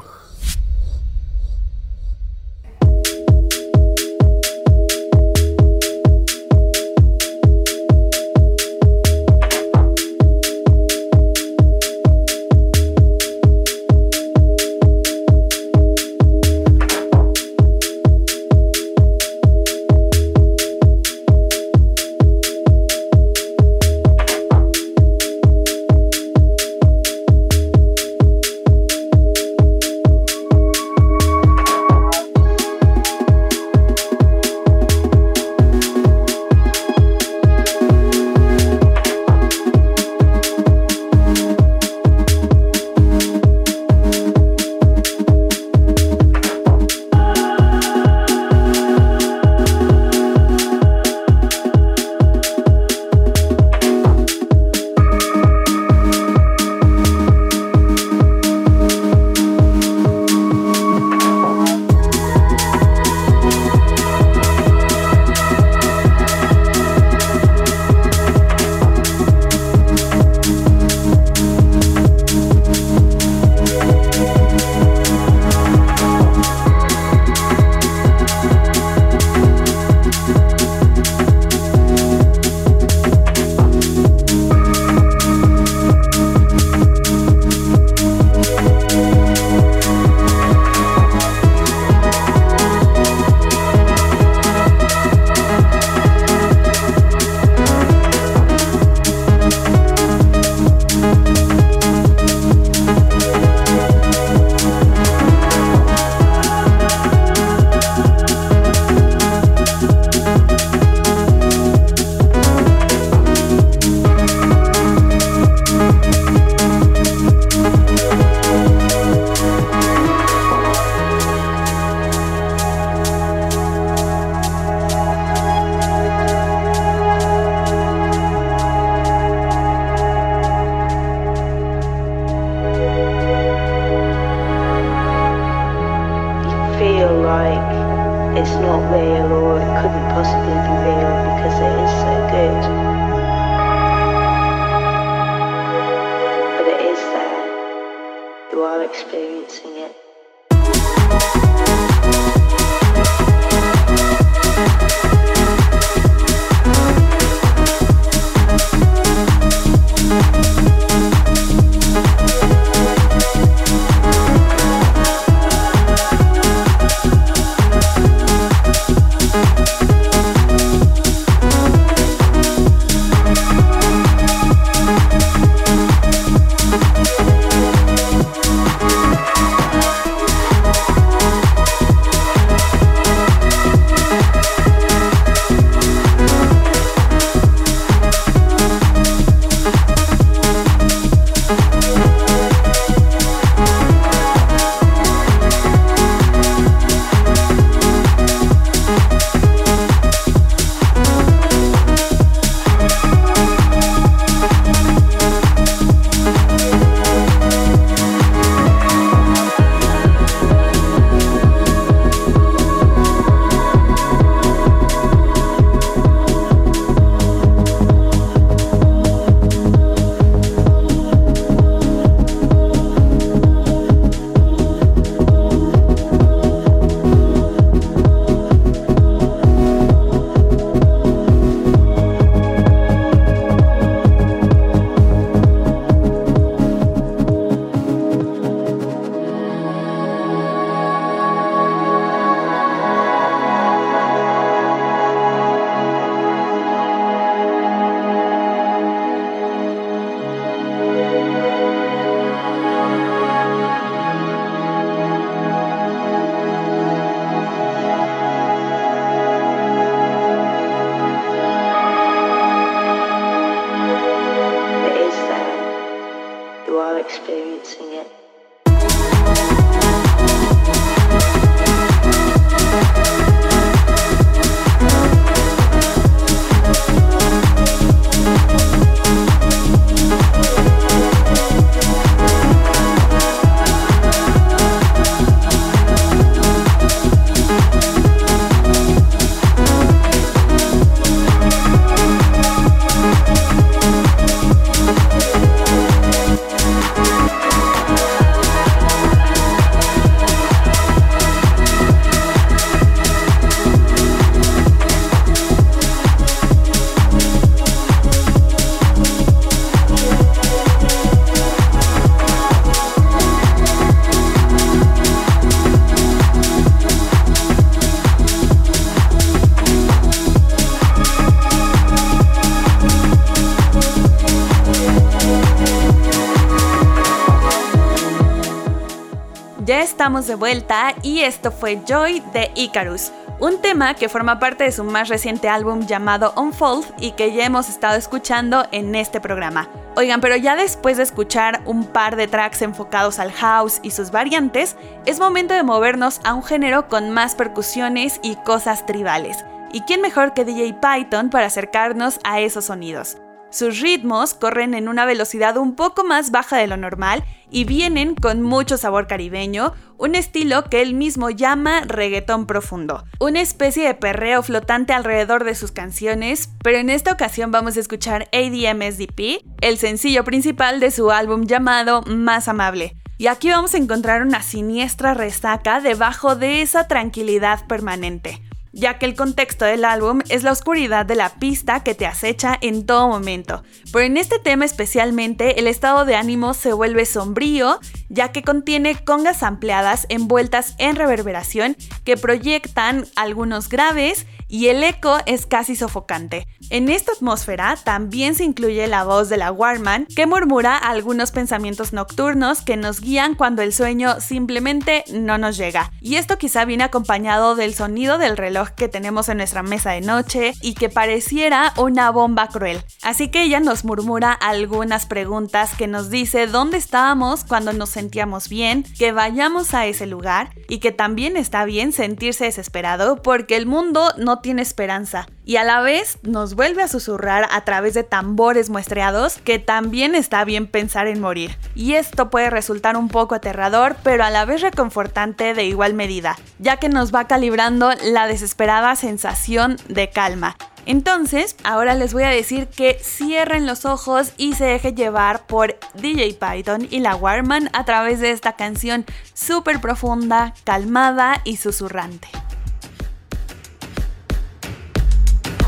De 330.27 330.35
vuelta 330.35 330.93
y 331.01 331.21
esto 331.21 331.51
fue 331.51 331.81
Joy 331.85 332.21
de 332.33 332.51
Icarus, 332.55 333.11
un 333.39 333.61
tema 333.61 333.93
que 333.93 334.09
forma 334.09 334.39
parte 334.39 334.65
de 334.65 334.71
su 334.71 334.83
más 334.83 335.07
reciente 335.07 335.47
álbum 335.47 335.85
llamado 335.87 336.33
Unfold 336.35 336.85
y 336.99 337.11
que 337.11 337.33
ya 337.33 337.45
hemos 337.45 337.69
estado 337.69 337.95
escuchando 337.95 338.65
en 338.71 338.95
este 338.95 339.21
programa. 339.21 339.69
Oigan, 339.95 340.19
pero 340.19 340.35
ya 340.35 340.55
después 340.55 340.97
de 340.97 341.03
escuchar 341.03 341.61
un 341.65 341.85
par 341.85 342.15
de 342.15 342.27
tracks 342.27 342.61
enfocados 342.61 343.19
al 343.19 343.31
house 343.31 343.79
y 343.81 343.91
sus 343.91 344.11
variantes, 344.11 344.75
es 345.05 345.19
momento 345.19 345.53
de 345.53 345.63
movernos 345.63 346.19
a 346.23 346.33
un 346.33 346.43
género 346.43 346.87
con 346.87 347.11
más 347.11 347.35
percusiones 347.35 348.19
y 348.21 348.35
cosas 348.37 348.85
tribales. 348.85 349.45
¿Y 349.71 349.81
quién 349.81 350.01
mejor 350.01 350.33
que 350.33 350.45
DJ 350.45 350.75
Python 350.81 351.29
para 351.29 351.45
acercarnos 351.45 352.19
a 352.23 352.39
esos 352.41 352.65
sonidos? 352.65 353.17
Sus 353.51 353.79
ritmos 353.79 354.35
corren 354.35 354.75
en 354.75 354.87
una 354.87 355.05
velocidad 355.05 355.57
un 355.57 355.75
poco 355.75 356.03
más 356.03 356.29
baja 356.29 356.57
de 356.57 356.67
lo 356.67 356.77
normal 356.77 357.23
y 357.49 357.63
vienen 357.63 358.13
con 358.13 358.43
mucho 358.43 358.77
sabor 358.77 359.07
caribeño, 359.07 359.73
un 359.97 360.13
estilo 360.13 360.65
que 360.65 360.83
él 360.83 360.93
mismo 360.93 361.31
llama 361.31 361.81
reggaetón 361.81 362.45
profundo, 362.45 363.05
una 363.19 363.41
especie 363.41 363.87
de 363.87 363.95
perreo 363.95 364.43
flotante 364.43 364.93
alrededor 364.93 365.45
de 365.45 365.55
sus 365.55 365.71
canciones, 365.71 366.51
pero 366.63 366.77
en 366.77 366.91
esta 366.91 367.11
ocasión 367.11 367.49
vamos 367.49 367.75
a 367.75 367.79
escuchar 367.79 368.29
ADM 368.33 368.83
SDP, 368.83 369.43
el 369.61 369.79
sencillo 369.79 370.23
principal 370.23 370.79
de 370.79 370.91
su 370.91 371.09
álbum 371.09 371.45
llamado 371.47 372.03
Más 372.03 372.47
Amable. 372.47 372.95
Y 373.17 373.27
aquí 373.27 373.49
vamos 373.49 373.73
a 373.73 373.77
encontrar 373.77 374.21
una 374.21 374.43
siniestra 374.43 375.15
resaca 375.15 375.81
debajo 375.81 376.35
de 376.35 376.61
esa 376.61 376.87
tranquilidad 376.87 377.65
permanente 377.65 378.41
ya 378.71 378.97
que 378.97 379.05
el 379.05 379.15
contexto 379.15 379.65
del 379.65 379.85
álbum 379.85 380.19
es 380.29 380.43
la 380.43 380.51
oscuridad 380.51 381.05
de 381.05 381.15
la 381.15 381.35
pista 381.35 381.83
que 381.83 381.95
te 381.95 382.05
acecha 382.05 382.57
en 382.61 382.85
todo 382.85 383.07
momento. 383.07 383.63
Pero 383.91 384.05
en 384.05 384.17
este 384.17 384.39
tema 384.39 384.65
especialmente 384.65 385.59
el 385.59 385.67
estado 385.67 386.05
de 386.05 386.15
ánimo 386.15 386.53
se 386.53 386.73
vuelve 386.73 387.05
sombrío, 387.05 387.79
ya 388.09 388.31
que 388.31 388.43
contiene 388.43 389.03
congas 389.03 389.43
ampliadas 389.43 390.05
envueltas 390.09 390.75
en 390.77 390.95
reverberación 390.95 391.75
que 392.03 392.17
proyectan 392.17 393.05
algunos 393.15 393.69
graves 393.69 394.25
y 394.47 394.67
el 394.67 394.83
eco 394.83 395.17
es 395.25 395.45
casi 395.45 395.75
sofocante. 395.75 396.47
En 396.71 396.87
esta 396.89 397.13
atmósfera 397.13 397.77
también 397.83 398.35
se 398.35 398.43
incluye 398.43 398.85
la 398.85 399.03
voz 399.03 399.27
de 399.27 399.37
la 399.37 399.51
Warman 399.51 400.05
que 400.05 400.27
murmura 400.27 400.77
algunos 400.77 401.31
pensamientos 401.31 401.93
nocturnos 401.93 402.61
que 402.61 402.77
nos 402.77 403.01
guían 403.01 403.33
cuando 403.33 403.63
el 403.63 403.73
sueño 403.73 404.21
simplemente 404.21 405.03
no 405.11 405.39
nos 405.39 405.57
llega. 405.57 405.91
Y 405.99 406.17
esto 406.17 406.37
quizá 406.37 406.65
viene 406.65 406.83
acompañado 406.83 407.55
del 407.55 407.73
sonido 407.73 408.19
del 408.19 408.37
reloj 408.37 408.69
que 408.69 408.87
tenemos 408.87 409.29
en 409.29 409.37
nuestra 409.37 409.63
mesa 409.63 409.91
de 409.91 410.01
noche 410.01 410.53
y 410.61 410.75
que 410.75 410.89
pareciera 410.89 411.73
una 411.75 412.11
bomba 412.11 412.49
cruel. 412.49 412.83
Así 413.01 413.29
que 413.29 413.41
ella 413.41 413.59
nos 413.59 413.83
murmura 413.83 414.31
algunas 414.31 415.07
preguntas 415.07 415.71
que 415.75 415.87
nos 415.87 416.11
dice 416.11 416.45
dónde 416.45 416.77
estábamos 416.77 417.45
cuando 417.45 417.73
nos 417.73 417.89
sentíamos 417.89 418.47
bien, 418.47 418.85
que 418.99 419.11
vayamos 419.11 419.73
a 419.73 419.87
ese 419.87 420.05
lugar 420.05 420.51
y 420.67 420.77
que 420.77 420.91
también 420.91 421.35
está 421.35 421.65
bien 421.65 421.93
sentirse 421.93 422.45
desesperado 422.45 423.23
porque 423.23 423.55
el 423.55 423.65
mundo 423.65 424.13
no 424.17 424.39
tiene 424.39 424.61
esperanza 424.61 425.27
y 425.49 425.57
a 425.57 425.63
la 425.63 425.81
vez 425.81 426.19
nos 426.21 426.53
vuelve 426.53 426.83
a 426.83 426.87
susurrar 426.87 427.47
a 427.49 427.61
través 427.61 427.95
de 427.95 428.03
tambores 428.03 428.69
muestreados 428.69 429.39
que 429.39 429.57
también 429.57 430.13
está 430.13 430.45
bien 430.45 430.67
pensar 430.67 431.07
en 431.07 431.19
morir. 431.19 431.57
Y 431.73 431.95
esto 431.95 432.29
puede 432.29 432.51
resultar 432.51 432.95
un 432.95 433.07
poco 433.07 433.33
aterrador, 433.33 433.95
pero 434.03 434.23
a 434.23 434.29
la 434.29 434.45
vez 434.45 434.61
reconfortante 434.61 435.55
de 435.55 435.65
igual 435.65 435.95
medida, 435.95 436.37
ya 436.59 436.77
que 436.77 436.87
nos 436.87 437.11
va 437.11 437.25
calibrando 437.25 437.89
la 438.03 438.27
desesperada 438.27 438.95
sensación 438.95 439.77
de 439.87 440.11
calma. 440.11 440.55
Entonces, 440.85 441.55
ahora 441.63 441.95
les 441.95 442.13
voy 442.13 442.25
a 442.25 442.29
decir 442.29 442.67
que 442.67 442.99
cierren 443.01 443.65
los 443.65 443.85
ojos 443.85 444.33
y 444.37 444.53
se 444.53 444.65
deje 444.65 444.93
llevar 444.93 445.47
por 445.47 445.79
DJ 445.95 446.37
Python 446.39 446.87
y 446.91 446.99
la 446.99 447.15
Warman 447.15 447.71
a 447.73 447.85
través 447.85 448.19
de 448.19 448.29
esta 448.29 448.53
canción 448.53 449.03
súper 449.33 449.81
profunda, 449.81 450.53
calmada 450.63 451.41
y 451.43 451.57
susurrante. 451.57 452.27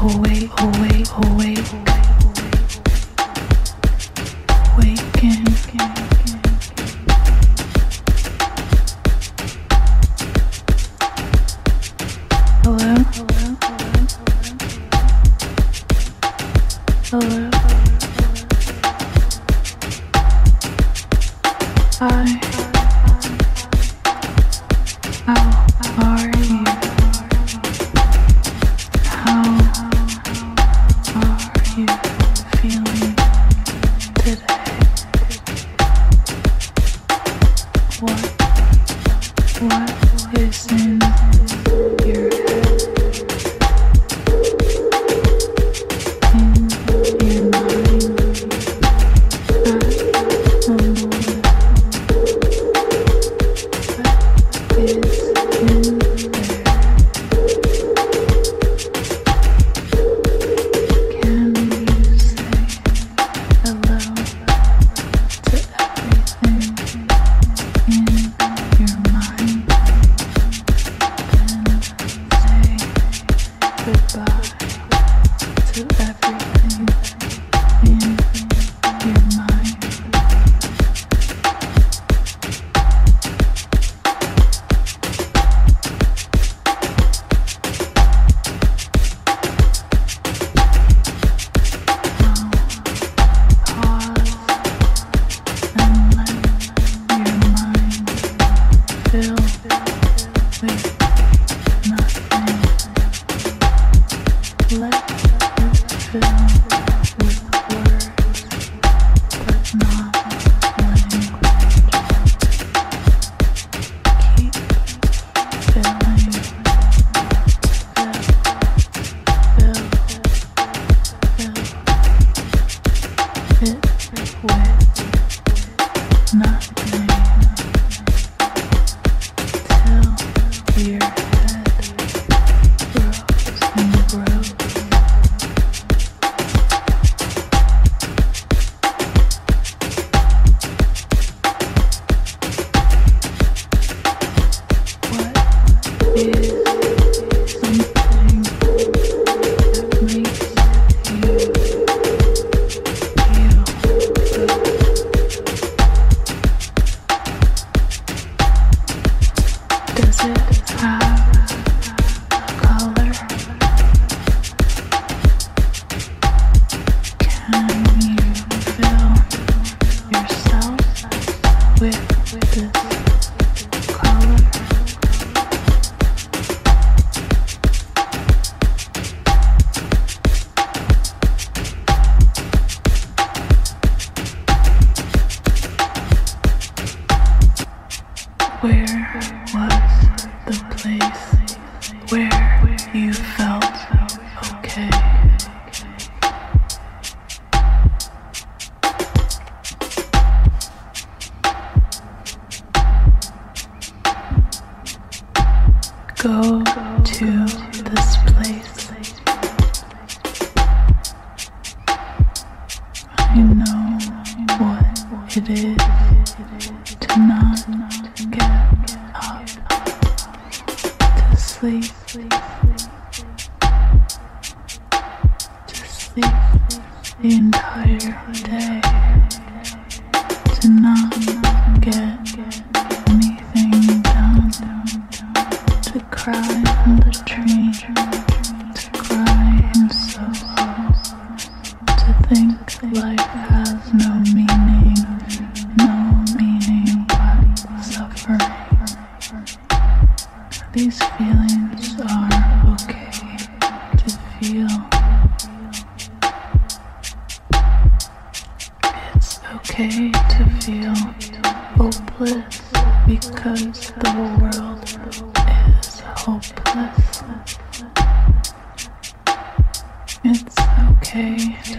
awake, 0.01 0.49
awake, 0.59 1.07
awake. 1.17 1.71
Waking. 4.77 5.45
Hello? 12.63 12.95
Hello? 17.11 17.49
Hi. 21.99 22.50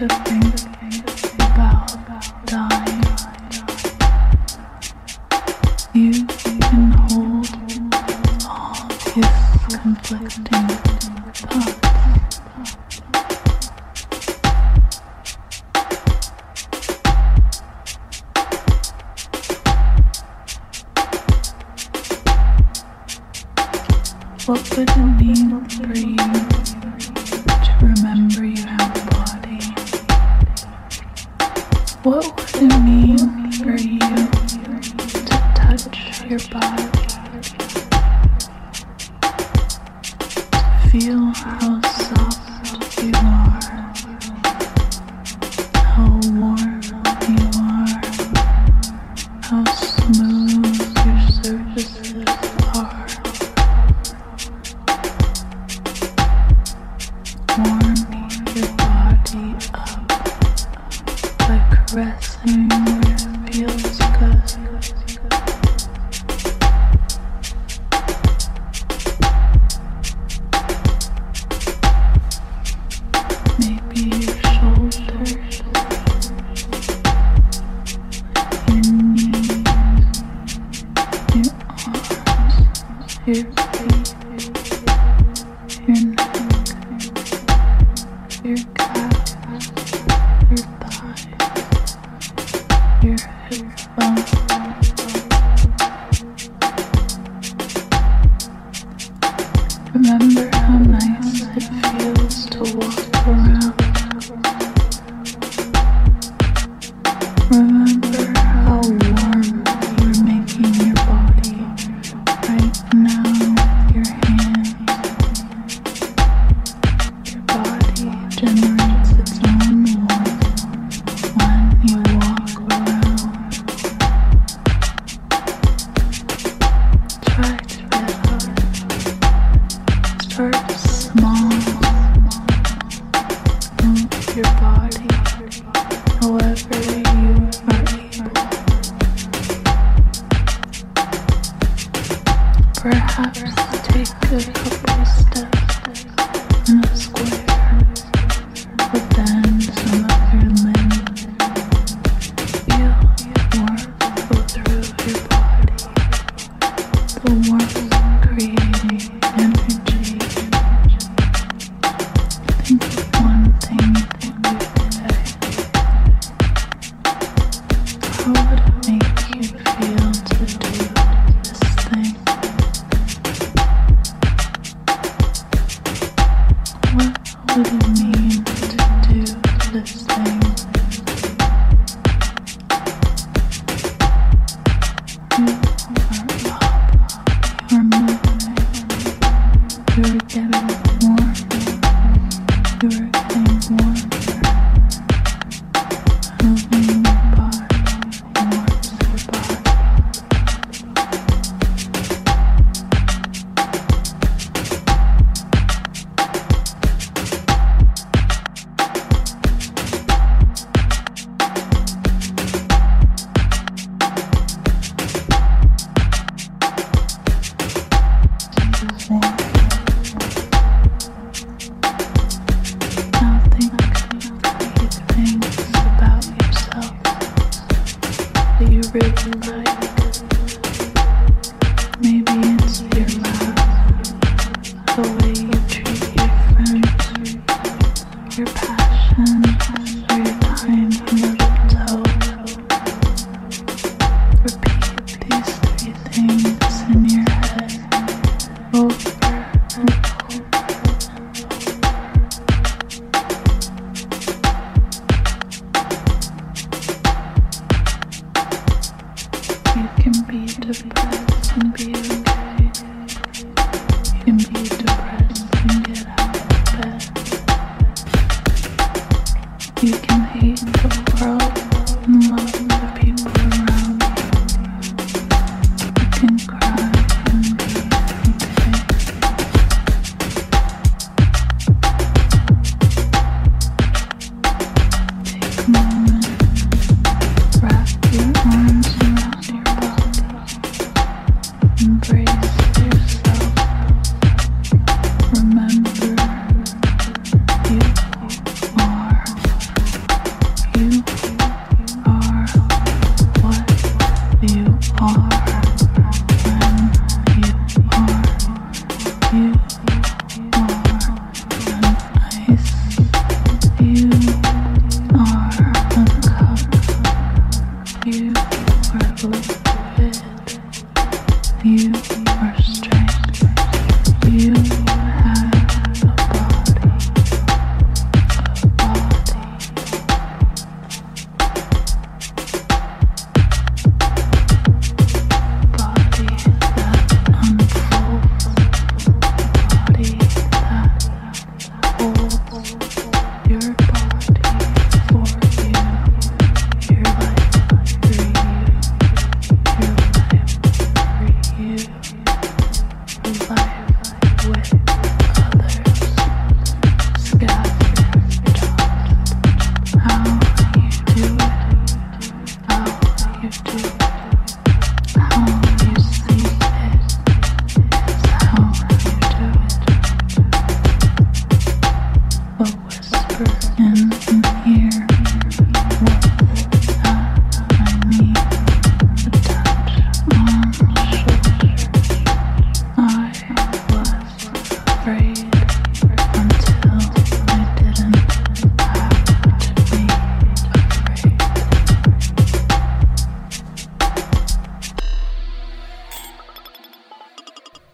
to 0.07 0.15
think 0.25 0.43
about 1.39 2.45
dying. 2.45 3.03
You 5.93 6.25
can 6.25 6.91
hold 6.91 7.47
all 8.45 8.89
his 9.13 9.79
conflicting. 9.81 10.52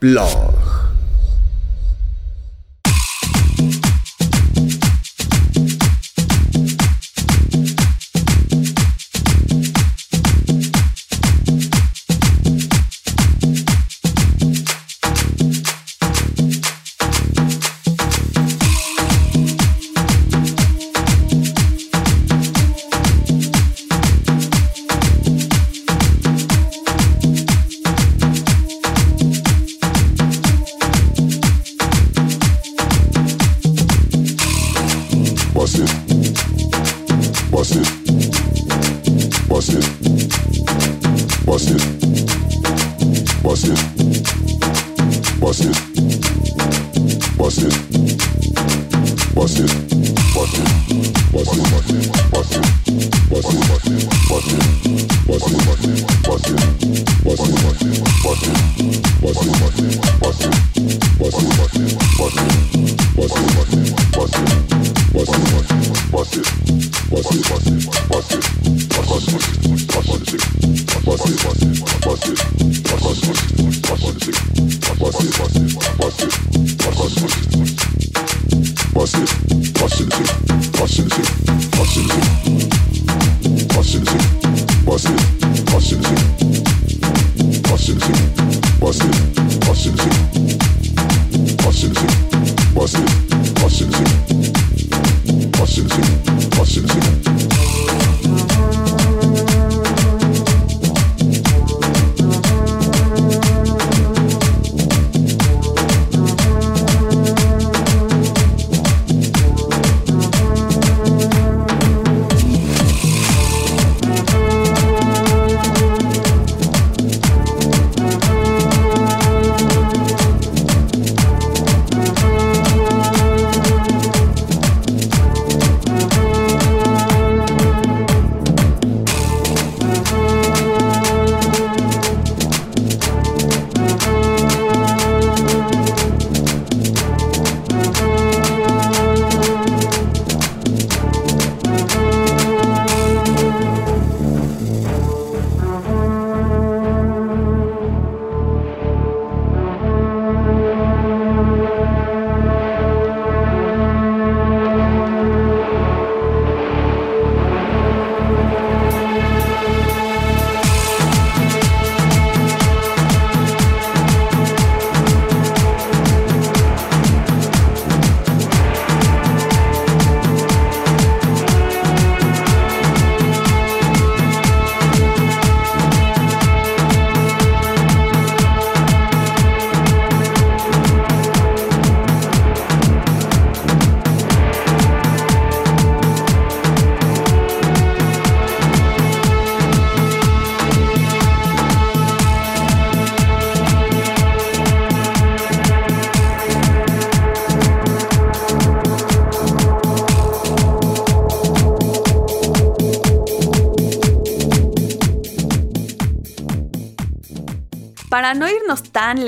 Love. 0.10 0.38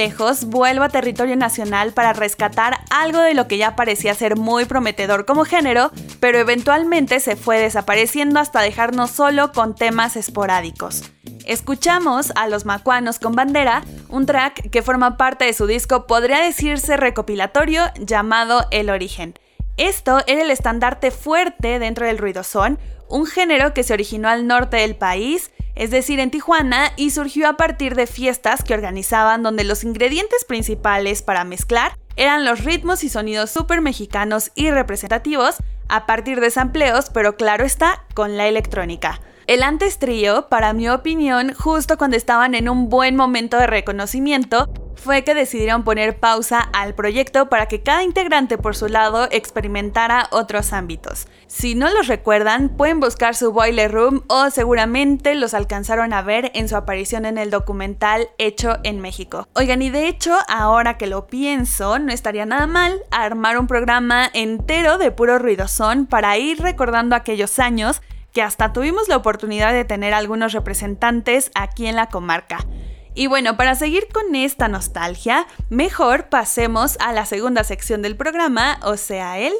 Lejos, 0.02 0.46
vuelvo 0.46 0.84
a 0.84 0.90
territorio 0.90 1.36
nacional 1.36 1.94
para 1.94 2.12
rescatar 2.12 2.80
algo 2.90 3.20
de 3.20 3.36
lo 3.36 3.48
que 3.48 3.60
ya 3.60 3.76
parecía 3.76 4.16
ser 4.16 4.36
muy 4.36 4.66
prometedor 4.66 5.28
como 5.28 5.46
género, 5.46 5.92
pero 6.20 6.40
eventualmente 6.40 7.20
se 7.20 7.36
fue 7.36 7.60
desapareciendo 7.60 8.40
hasta 8.40 8.62
dejarnos 8.62 9.12
solo 9.12 9.52
con 9.52 9.76
temas 9.76 10.16
esporádicos. 10.16 11.04
Escuchamos 11.46 12.32
a 12.34 12.48
los 12.48 12.66
macuanos 12.66 13.20
con 13.20 13.34
bandera, 13.34 13.84
un 14.10 14.26
track 14.26 14.72
que 14.72 14.82
forma 14.82 15.18
parte 15.18 15.46
de 15.46 15.54
su 15.54 15.68
disco 15.68 16.08
podría 16.08 16.40
decirse 16.40 16.98
recopilatorio 16.98 17.84
llamado 18.00 18.66
El 18.72 18.90
Origen. 18.90 19.36
Esto 19.78 20.22
era 20.26 20.42
el 20.42 20.50
estandarte 20.50 21.12
fuerte 21.12 21.78
dentro 21.78 22.08
del 22.08 22.18
ruidosón, 22.18 22.80
un 23.08 23.28
género 23.28 23.76
que 23.76 23.84
se 23.84 23.94
originó 23.94 24.30
al 24.30 24.48
norte 24.48 24.78
del 24.78 24.96
país, 24.96 25.52
es 25.76 25.92
decir, 25.92 26.20
en 26.20 26.32
Tijuana, 26.32 26.92
y 26.96 27.12
surgió 27.12 27.48
a 27.48 27.58
partir 27.58 27.96
de 27.96 28.08
fiestas 28.08 28.64
que 28.64 28.74
organizaban 28.74 29.44
donde 29.44 29.64
los 29.64 29.84
ingredientes 29.84 30.46
principales 30.46 31.22
para 31.22 31.44
mezclar 31.44 31.98
eran 32.16 32.46
los 32.46 32.64
ritmos 32.64 33.04
y 33.04 33.10
sonidos 33.10 33.50
súper 33.52 33.82
mexicanos 33.82 34.52
y 34.56 34.70
representativos 34.70 35.56
a 35.88 36.06
partir 36.06 36.40
de 36.40 36.52
sampleos, 36.52 37.10
pero 37.10 37.36
claro 37.36 37.66
está, 37.66 38.04
con 38.14 38.38
la 38.38 38.48
electrónica. 38.48 39.22
El 39.52 39.64
antes 39.64 40.00
trío, 40.00 40.48
para 40.48 40.72
mi 40.72 40.88
opinión, 40.88 41.54
justo 41.54 41.98
cuando 41.98 42.16
estaban 42.16 42.56
en 42.56 42.70
un 42.70 42.88
buen 42.88 43.18
momento 43.18 43.58
de 43.58 43.68
reconocimiento, 43.68 44.72
fue 44.96 45.26
que 45.26 45.36
decidieron 45.36 45.84
poner 45.84 46.18
pausa 46.18 46.62
al 46.72 46.96
proyecto 46.96 47.50
para 47.50 47.66
que 47.66 47.82
cada 47.82 48.02
integrante 48.04 48.58
por 48.58 48.78
su 48.78 48.88
lado 48.88 49.28
experimentara 49.30 50.30
otros 50.32 50.72
ámbitos. 50.72 51.28
Si 51.48 51.76
no 51.76 51.92
los 51.92 52.08
recuerdan, 52.08 52.70
pueden 52.70 53.02
buscar 53.02 53.36
su 53.36 53.52
Boiler 53.52 53.92
Room 53.92 54.24
o 54.30 54.50
seguramente 54.52 55.36
los 55.36 55.54
alcanzaron 55.54 56.14
a 56.14 56.22
ver 56.22 56.52
en 56.54 56.70
su 56.70 56.78
aparición 56.78 57.26
en 57.26 57.38
el 57.38 57.50
documental 57.50 58.30
hecho 58.38 58.78
en 58.84 59.02
México. 59.02 59.50
Oigan, 59.54 59.82
y 59.82 59.90
de 59.90 60.08
hecho, 60.08 60.34
ahora 60.48 60.98
que 60.98 61.08
lo 61.08 61.28
pienso, 61.28 62.00
no 62.00 62.14
estaría 62.14 62.46
nada 62.46 62.68
mal 62.68 63.02
armar 63.12 63.58
un 63.58 63.68
programa 63.68 64.30
entero 64.32 64.98
de 64.98 65.12
puro 65.12 65.40
ruidosón 65.40 66.06
para 66.06 66.38
ir 66.38 66.62
recordando 66.62 67.18
aquellos 67.18 67.60
años 67.60 68.02
que 68.34 68.42
hasta 68.42 68.74
tuvimos 68.74 69.08
la 69.08 69.18
oportunidad 69.18 69.74
de 69.74 69.86
tener 69.86 70.14
algunos 70.14 70.54
representantes 70.54 71.52
aquí 71.56 71.88
en 71.88 71.96
la 71.96 72.08
comarca. 72.08 72.66
Y 73.14 73.28
bueno, 73.28 73.58
para 73.58 73.76
seguir 73.76 74.08
con 74.14 74.34
esta 74.36 74.68
nostalgia, 74.70 75.46
mejor 75.70 76.30
pasemos 76.30 76.98
a 77.02 77.12
la 77.12 77.26
segunda 77.26 77.64
sección 77.64 78.02
del 78.02 78.16
programa, 78.16 78.80
o 78.84 78.96
sea, 78.96 79.38
el... 79.40 79.54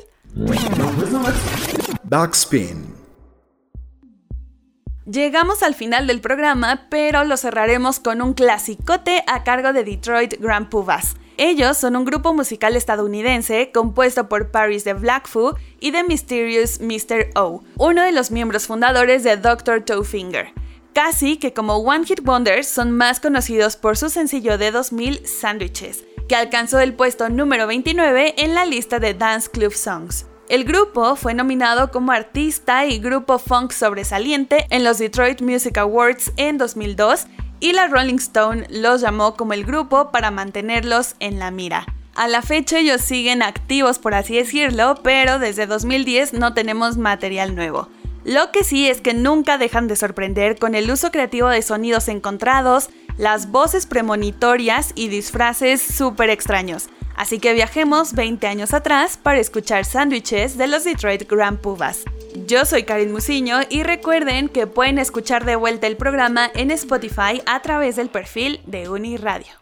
Backspin. 2.04 2.96
Llegamos 5.06 5.64
al 5.64 5.76
final 5.76 6.08
del 6.08 6.22
programa, 6.22 6.88
pero 6.90 7.26
lo 7.26 7.36
cerraremos 7.36 8.00
con 8.00 8.22
un 8.22 8.34
clasicote 8.34 9.24
a 9.28 9.44
cargo 9.44 9.74
de 9.74 9.84
Detroit 9.84 10.36
Grand 10.40 10.70
Pumas. 10.70 11.16
Ellos 11.44 11.76
son 11.76 11.96
un 11.96 12.06
grupo 12.06 12.36
musical 12.36 12.76
estadounidense 12.76 13.72
compuesto 13.74 14.30
por 14.30 14.52
Paris 14.52 14.84
de 14.84 14.94
Blackfoot 14.94 15.58
y 15.80 15.92
The 15.92 16.04
Mysterious 16.04 16.80
Mr. 16.80 17.32
O, 17.34 17.64
uno 17.80 18.04
de 18.04 18.12
los 18.12 18.30
miembros 18.30 18.68
fundadores 18.68 19.24
de 19.24 19.38
Dr. 19.38 19.82
Towfinger. 19.84 20.54
Casi 20.94 21.38
que 21.38 21.52
como 21.52 21.78
One 21.78 22.06
Hit 22.06 22.20
Wonders 22.24 22.68
son 22.68 22.92
más 22.92 23.20
conocidos 23.20 23.76
por 23.76 23.98
su 23.98 24.12
sencillo 24.12 24.60
de 24.60 24.70
2000 24.70 25.26
Sandwiches, 25.26 26.06
que 26.30 26.36
alcanzó 26.36 26.80
el 26.80 26.94
puesto 26.94 27.28
número 27.28 27.66
29 27.66 28.36
en 28.38 28.54
la 28.54 28.68
lista 28.68 29.00
de 29.00 29.16
Dance 29.16 29.50
Club 29.50 29.74
Songs. 29.74 30.28
El 30.48 30.64
grupo 30.64 31.16
fue 31.16 31.34
nominado 31.34 31.90
como 31.90 32.12
artista 32.12 32.86
y 32.86 33.00
grupo 33.00 33.40
funk 33.40 33.72
sobresaliente 33.72 34.68
en 34.70 34.84
los 34.84 35.00
Detroit 35.00 35.42
Music 35.42 35.80
Awards 35.80 36.34
en 36.38 36.60
2002 36.60 37.26
y 37.62 37.72
la 37.72 37.88
Rolling 37.88 38.16
Stone 38.16 38.66
los 38.70 39.00
llamó 39.00 39.38
como 39.38 39.54
el 39.54 39.64
grupo 39.64 40.12
para 40.12 40.32
mantenerlos 40.32 41.16
en 41.20 41.40
la 41.40 41.52
mira. 41.52 41.86
A 42.16 42.28
la 42.28 42.42
fecha 42.42 42.80
ellos 42.80 43.02
siguen 43.02 43.42
activos 43.42 44.00
por 44.00 44.14
así 44.14 44.36
decirlo, 44.36 44.96
pero 45.02 45.40
desde 45.40 45.68
2010 45.68 46.34
no 46.34 46.54
tenemos 46.54 46.98
material 46.98 47.56
nuevo. 47.56 47.88
Lo 48.26 48.52
que 48.52 48.64
sí 48.64 48.90
es 48.90 49.00
que 49.00 49.14
nunca 49.14 49.58
dejan 49.58 49.88
de 49.88 49.96
sorprender 49.96 50.60
con 50.60 50.76
el 50.76 50.92
uso 50.92 51.12
creativo 51.12 51.48
de 51.48 51.62
sonidos 51.62 52.08
encontrados, 52.08 52.90
las 53.18 53.50
voces 53.50 53.86
premonitorias 53.86 54.92
y 54.96 55.08
disfraces 55.08 55.82
súper 55.82 56.30
extraños. 56.30 56.90
Así 57.16 57.40
que 57.40 57.54
viajemos 57.54 58.14
20 58.14 58.48
años 58.48 58.74
atrás 58.74 59.18
para 59.18 59.40
escuchar 59.40 59.86
sándwiches 59.86 60.58
de 60.58 60.68
los 60.68 60.84
Detroit 60.84 61.30
Grand 61.30 61.60
Pubas. 61.60 62.04
Yo 62.34 62.66
soy 62.66 62.84
Karin 62.84 63.12
Musiño 63.12 63.60
y 63.70 63.84
recuerden 63.84 64.48
que 64.48 64.66
pueden 64.68 65.00
escuchar 65.00 65.46
de 65.46 65.56
vuelta 65.56 65.88
el 65.88 65.98
programa 65.98 66.50
en 66.54 66.72
Spotify 66.72 67.42
a 67.46 67.62
través 67.62 67.98
del 67.98 68.10
perfil 68.10 68.62
de 68.66 68.90
Uniradio. 68.90 69.54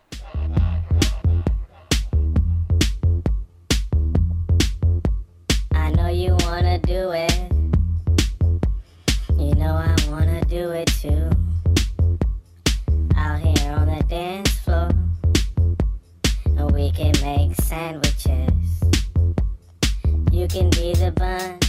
I 5.74 5.92
know 5.94 6.10
you 6.10 6.36
wanna 6.46 6.78
do 6.80 7.12
it. 7.14 7.32
You 9.38 9.56
know 9.56 9.76
I 9.76 9.96
wanna 10.12 10.42
do 10.48 10.72
it 10.72 10.90
too. 11.02 11.30
Out 13.16 13.40
here 13.40 13.72
on 13.72 13.88
the 13.88 14.04
dance 14.08 14.52
floor, 14.64 14.90
we 16.72 16.92
can 16.92 17.14
make 17.24 17.56
sandwiches. 17.62 18.82
You 20.32 20.48
can 20.48 20.70
be 20.70 20.94
the 20.94 21.12
bun, 21.16 21.60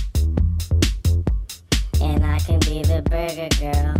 and 2.00 2.24
I 2.24 2.38
can 2.38 2.58
be 2.60 2.82
the 2.82 3.02
burger 3.02 3.48
girl. 3.60 3.94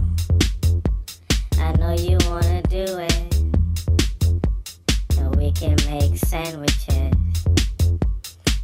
I 1.59 1.72
know 1.78 1.92
you 1.92 2.18
wanna 2.28 2.62
do 2.62 2.98
it, 2.98 3.34
and 5.18 5.36
we 5.36 5.53
can 5.53 5.76
make 5.88 6.16
sandwiches. 6.16 7.14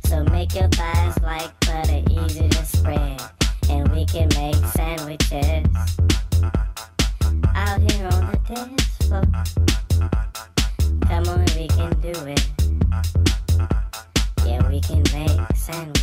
So 0.05 0.25
make 0.25 0.55
your 0.55 0.69
thighs 0.69 1.19
like 1.23 1.51
butter, 1.61 2.03
easy 2.11 2.49
to 2.49 2.65
spread 2.65 3.21
and 3.69 3.89
we 3.89 4.05
can 4.05 4.29
make 4.37 4.55
sandwiches 4.67 5.67
out 7.55 7.81
here 7.81 8.09
on 8.13 8.31
the 8.31 8.39
dance 8.49 8.85
floor. 9.07 9.23
Come 11.09 11.29
on, 11.29 11.45
we 11.57 11.67
can 11.69 11.91
do 12.01 12.13
it. 12.27 12.47
Yeah, 14.45 14.69
we 14.69 14.81
can 14.81 15.03
make 15.13 15.41
sandwiches. 15.57 15.97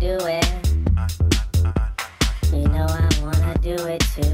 Do 0.00 0.16
it. 0.22 0.46
You 2.52 2.66
know 2.68 2.86
I 2.88 3.08
wanna 3.22 3.54
do 3.60 3.76
it 3.86 4.00
too. 4.14 4.29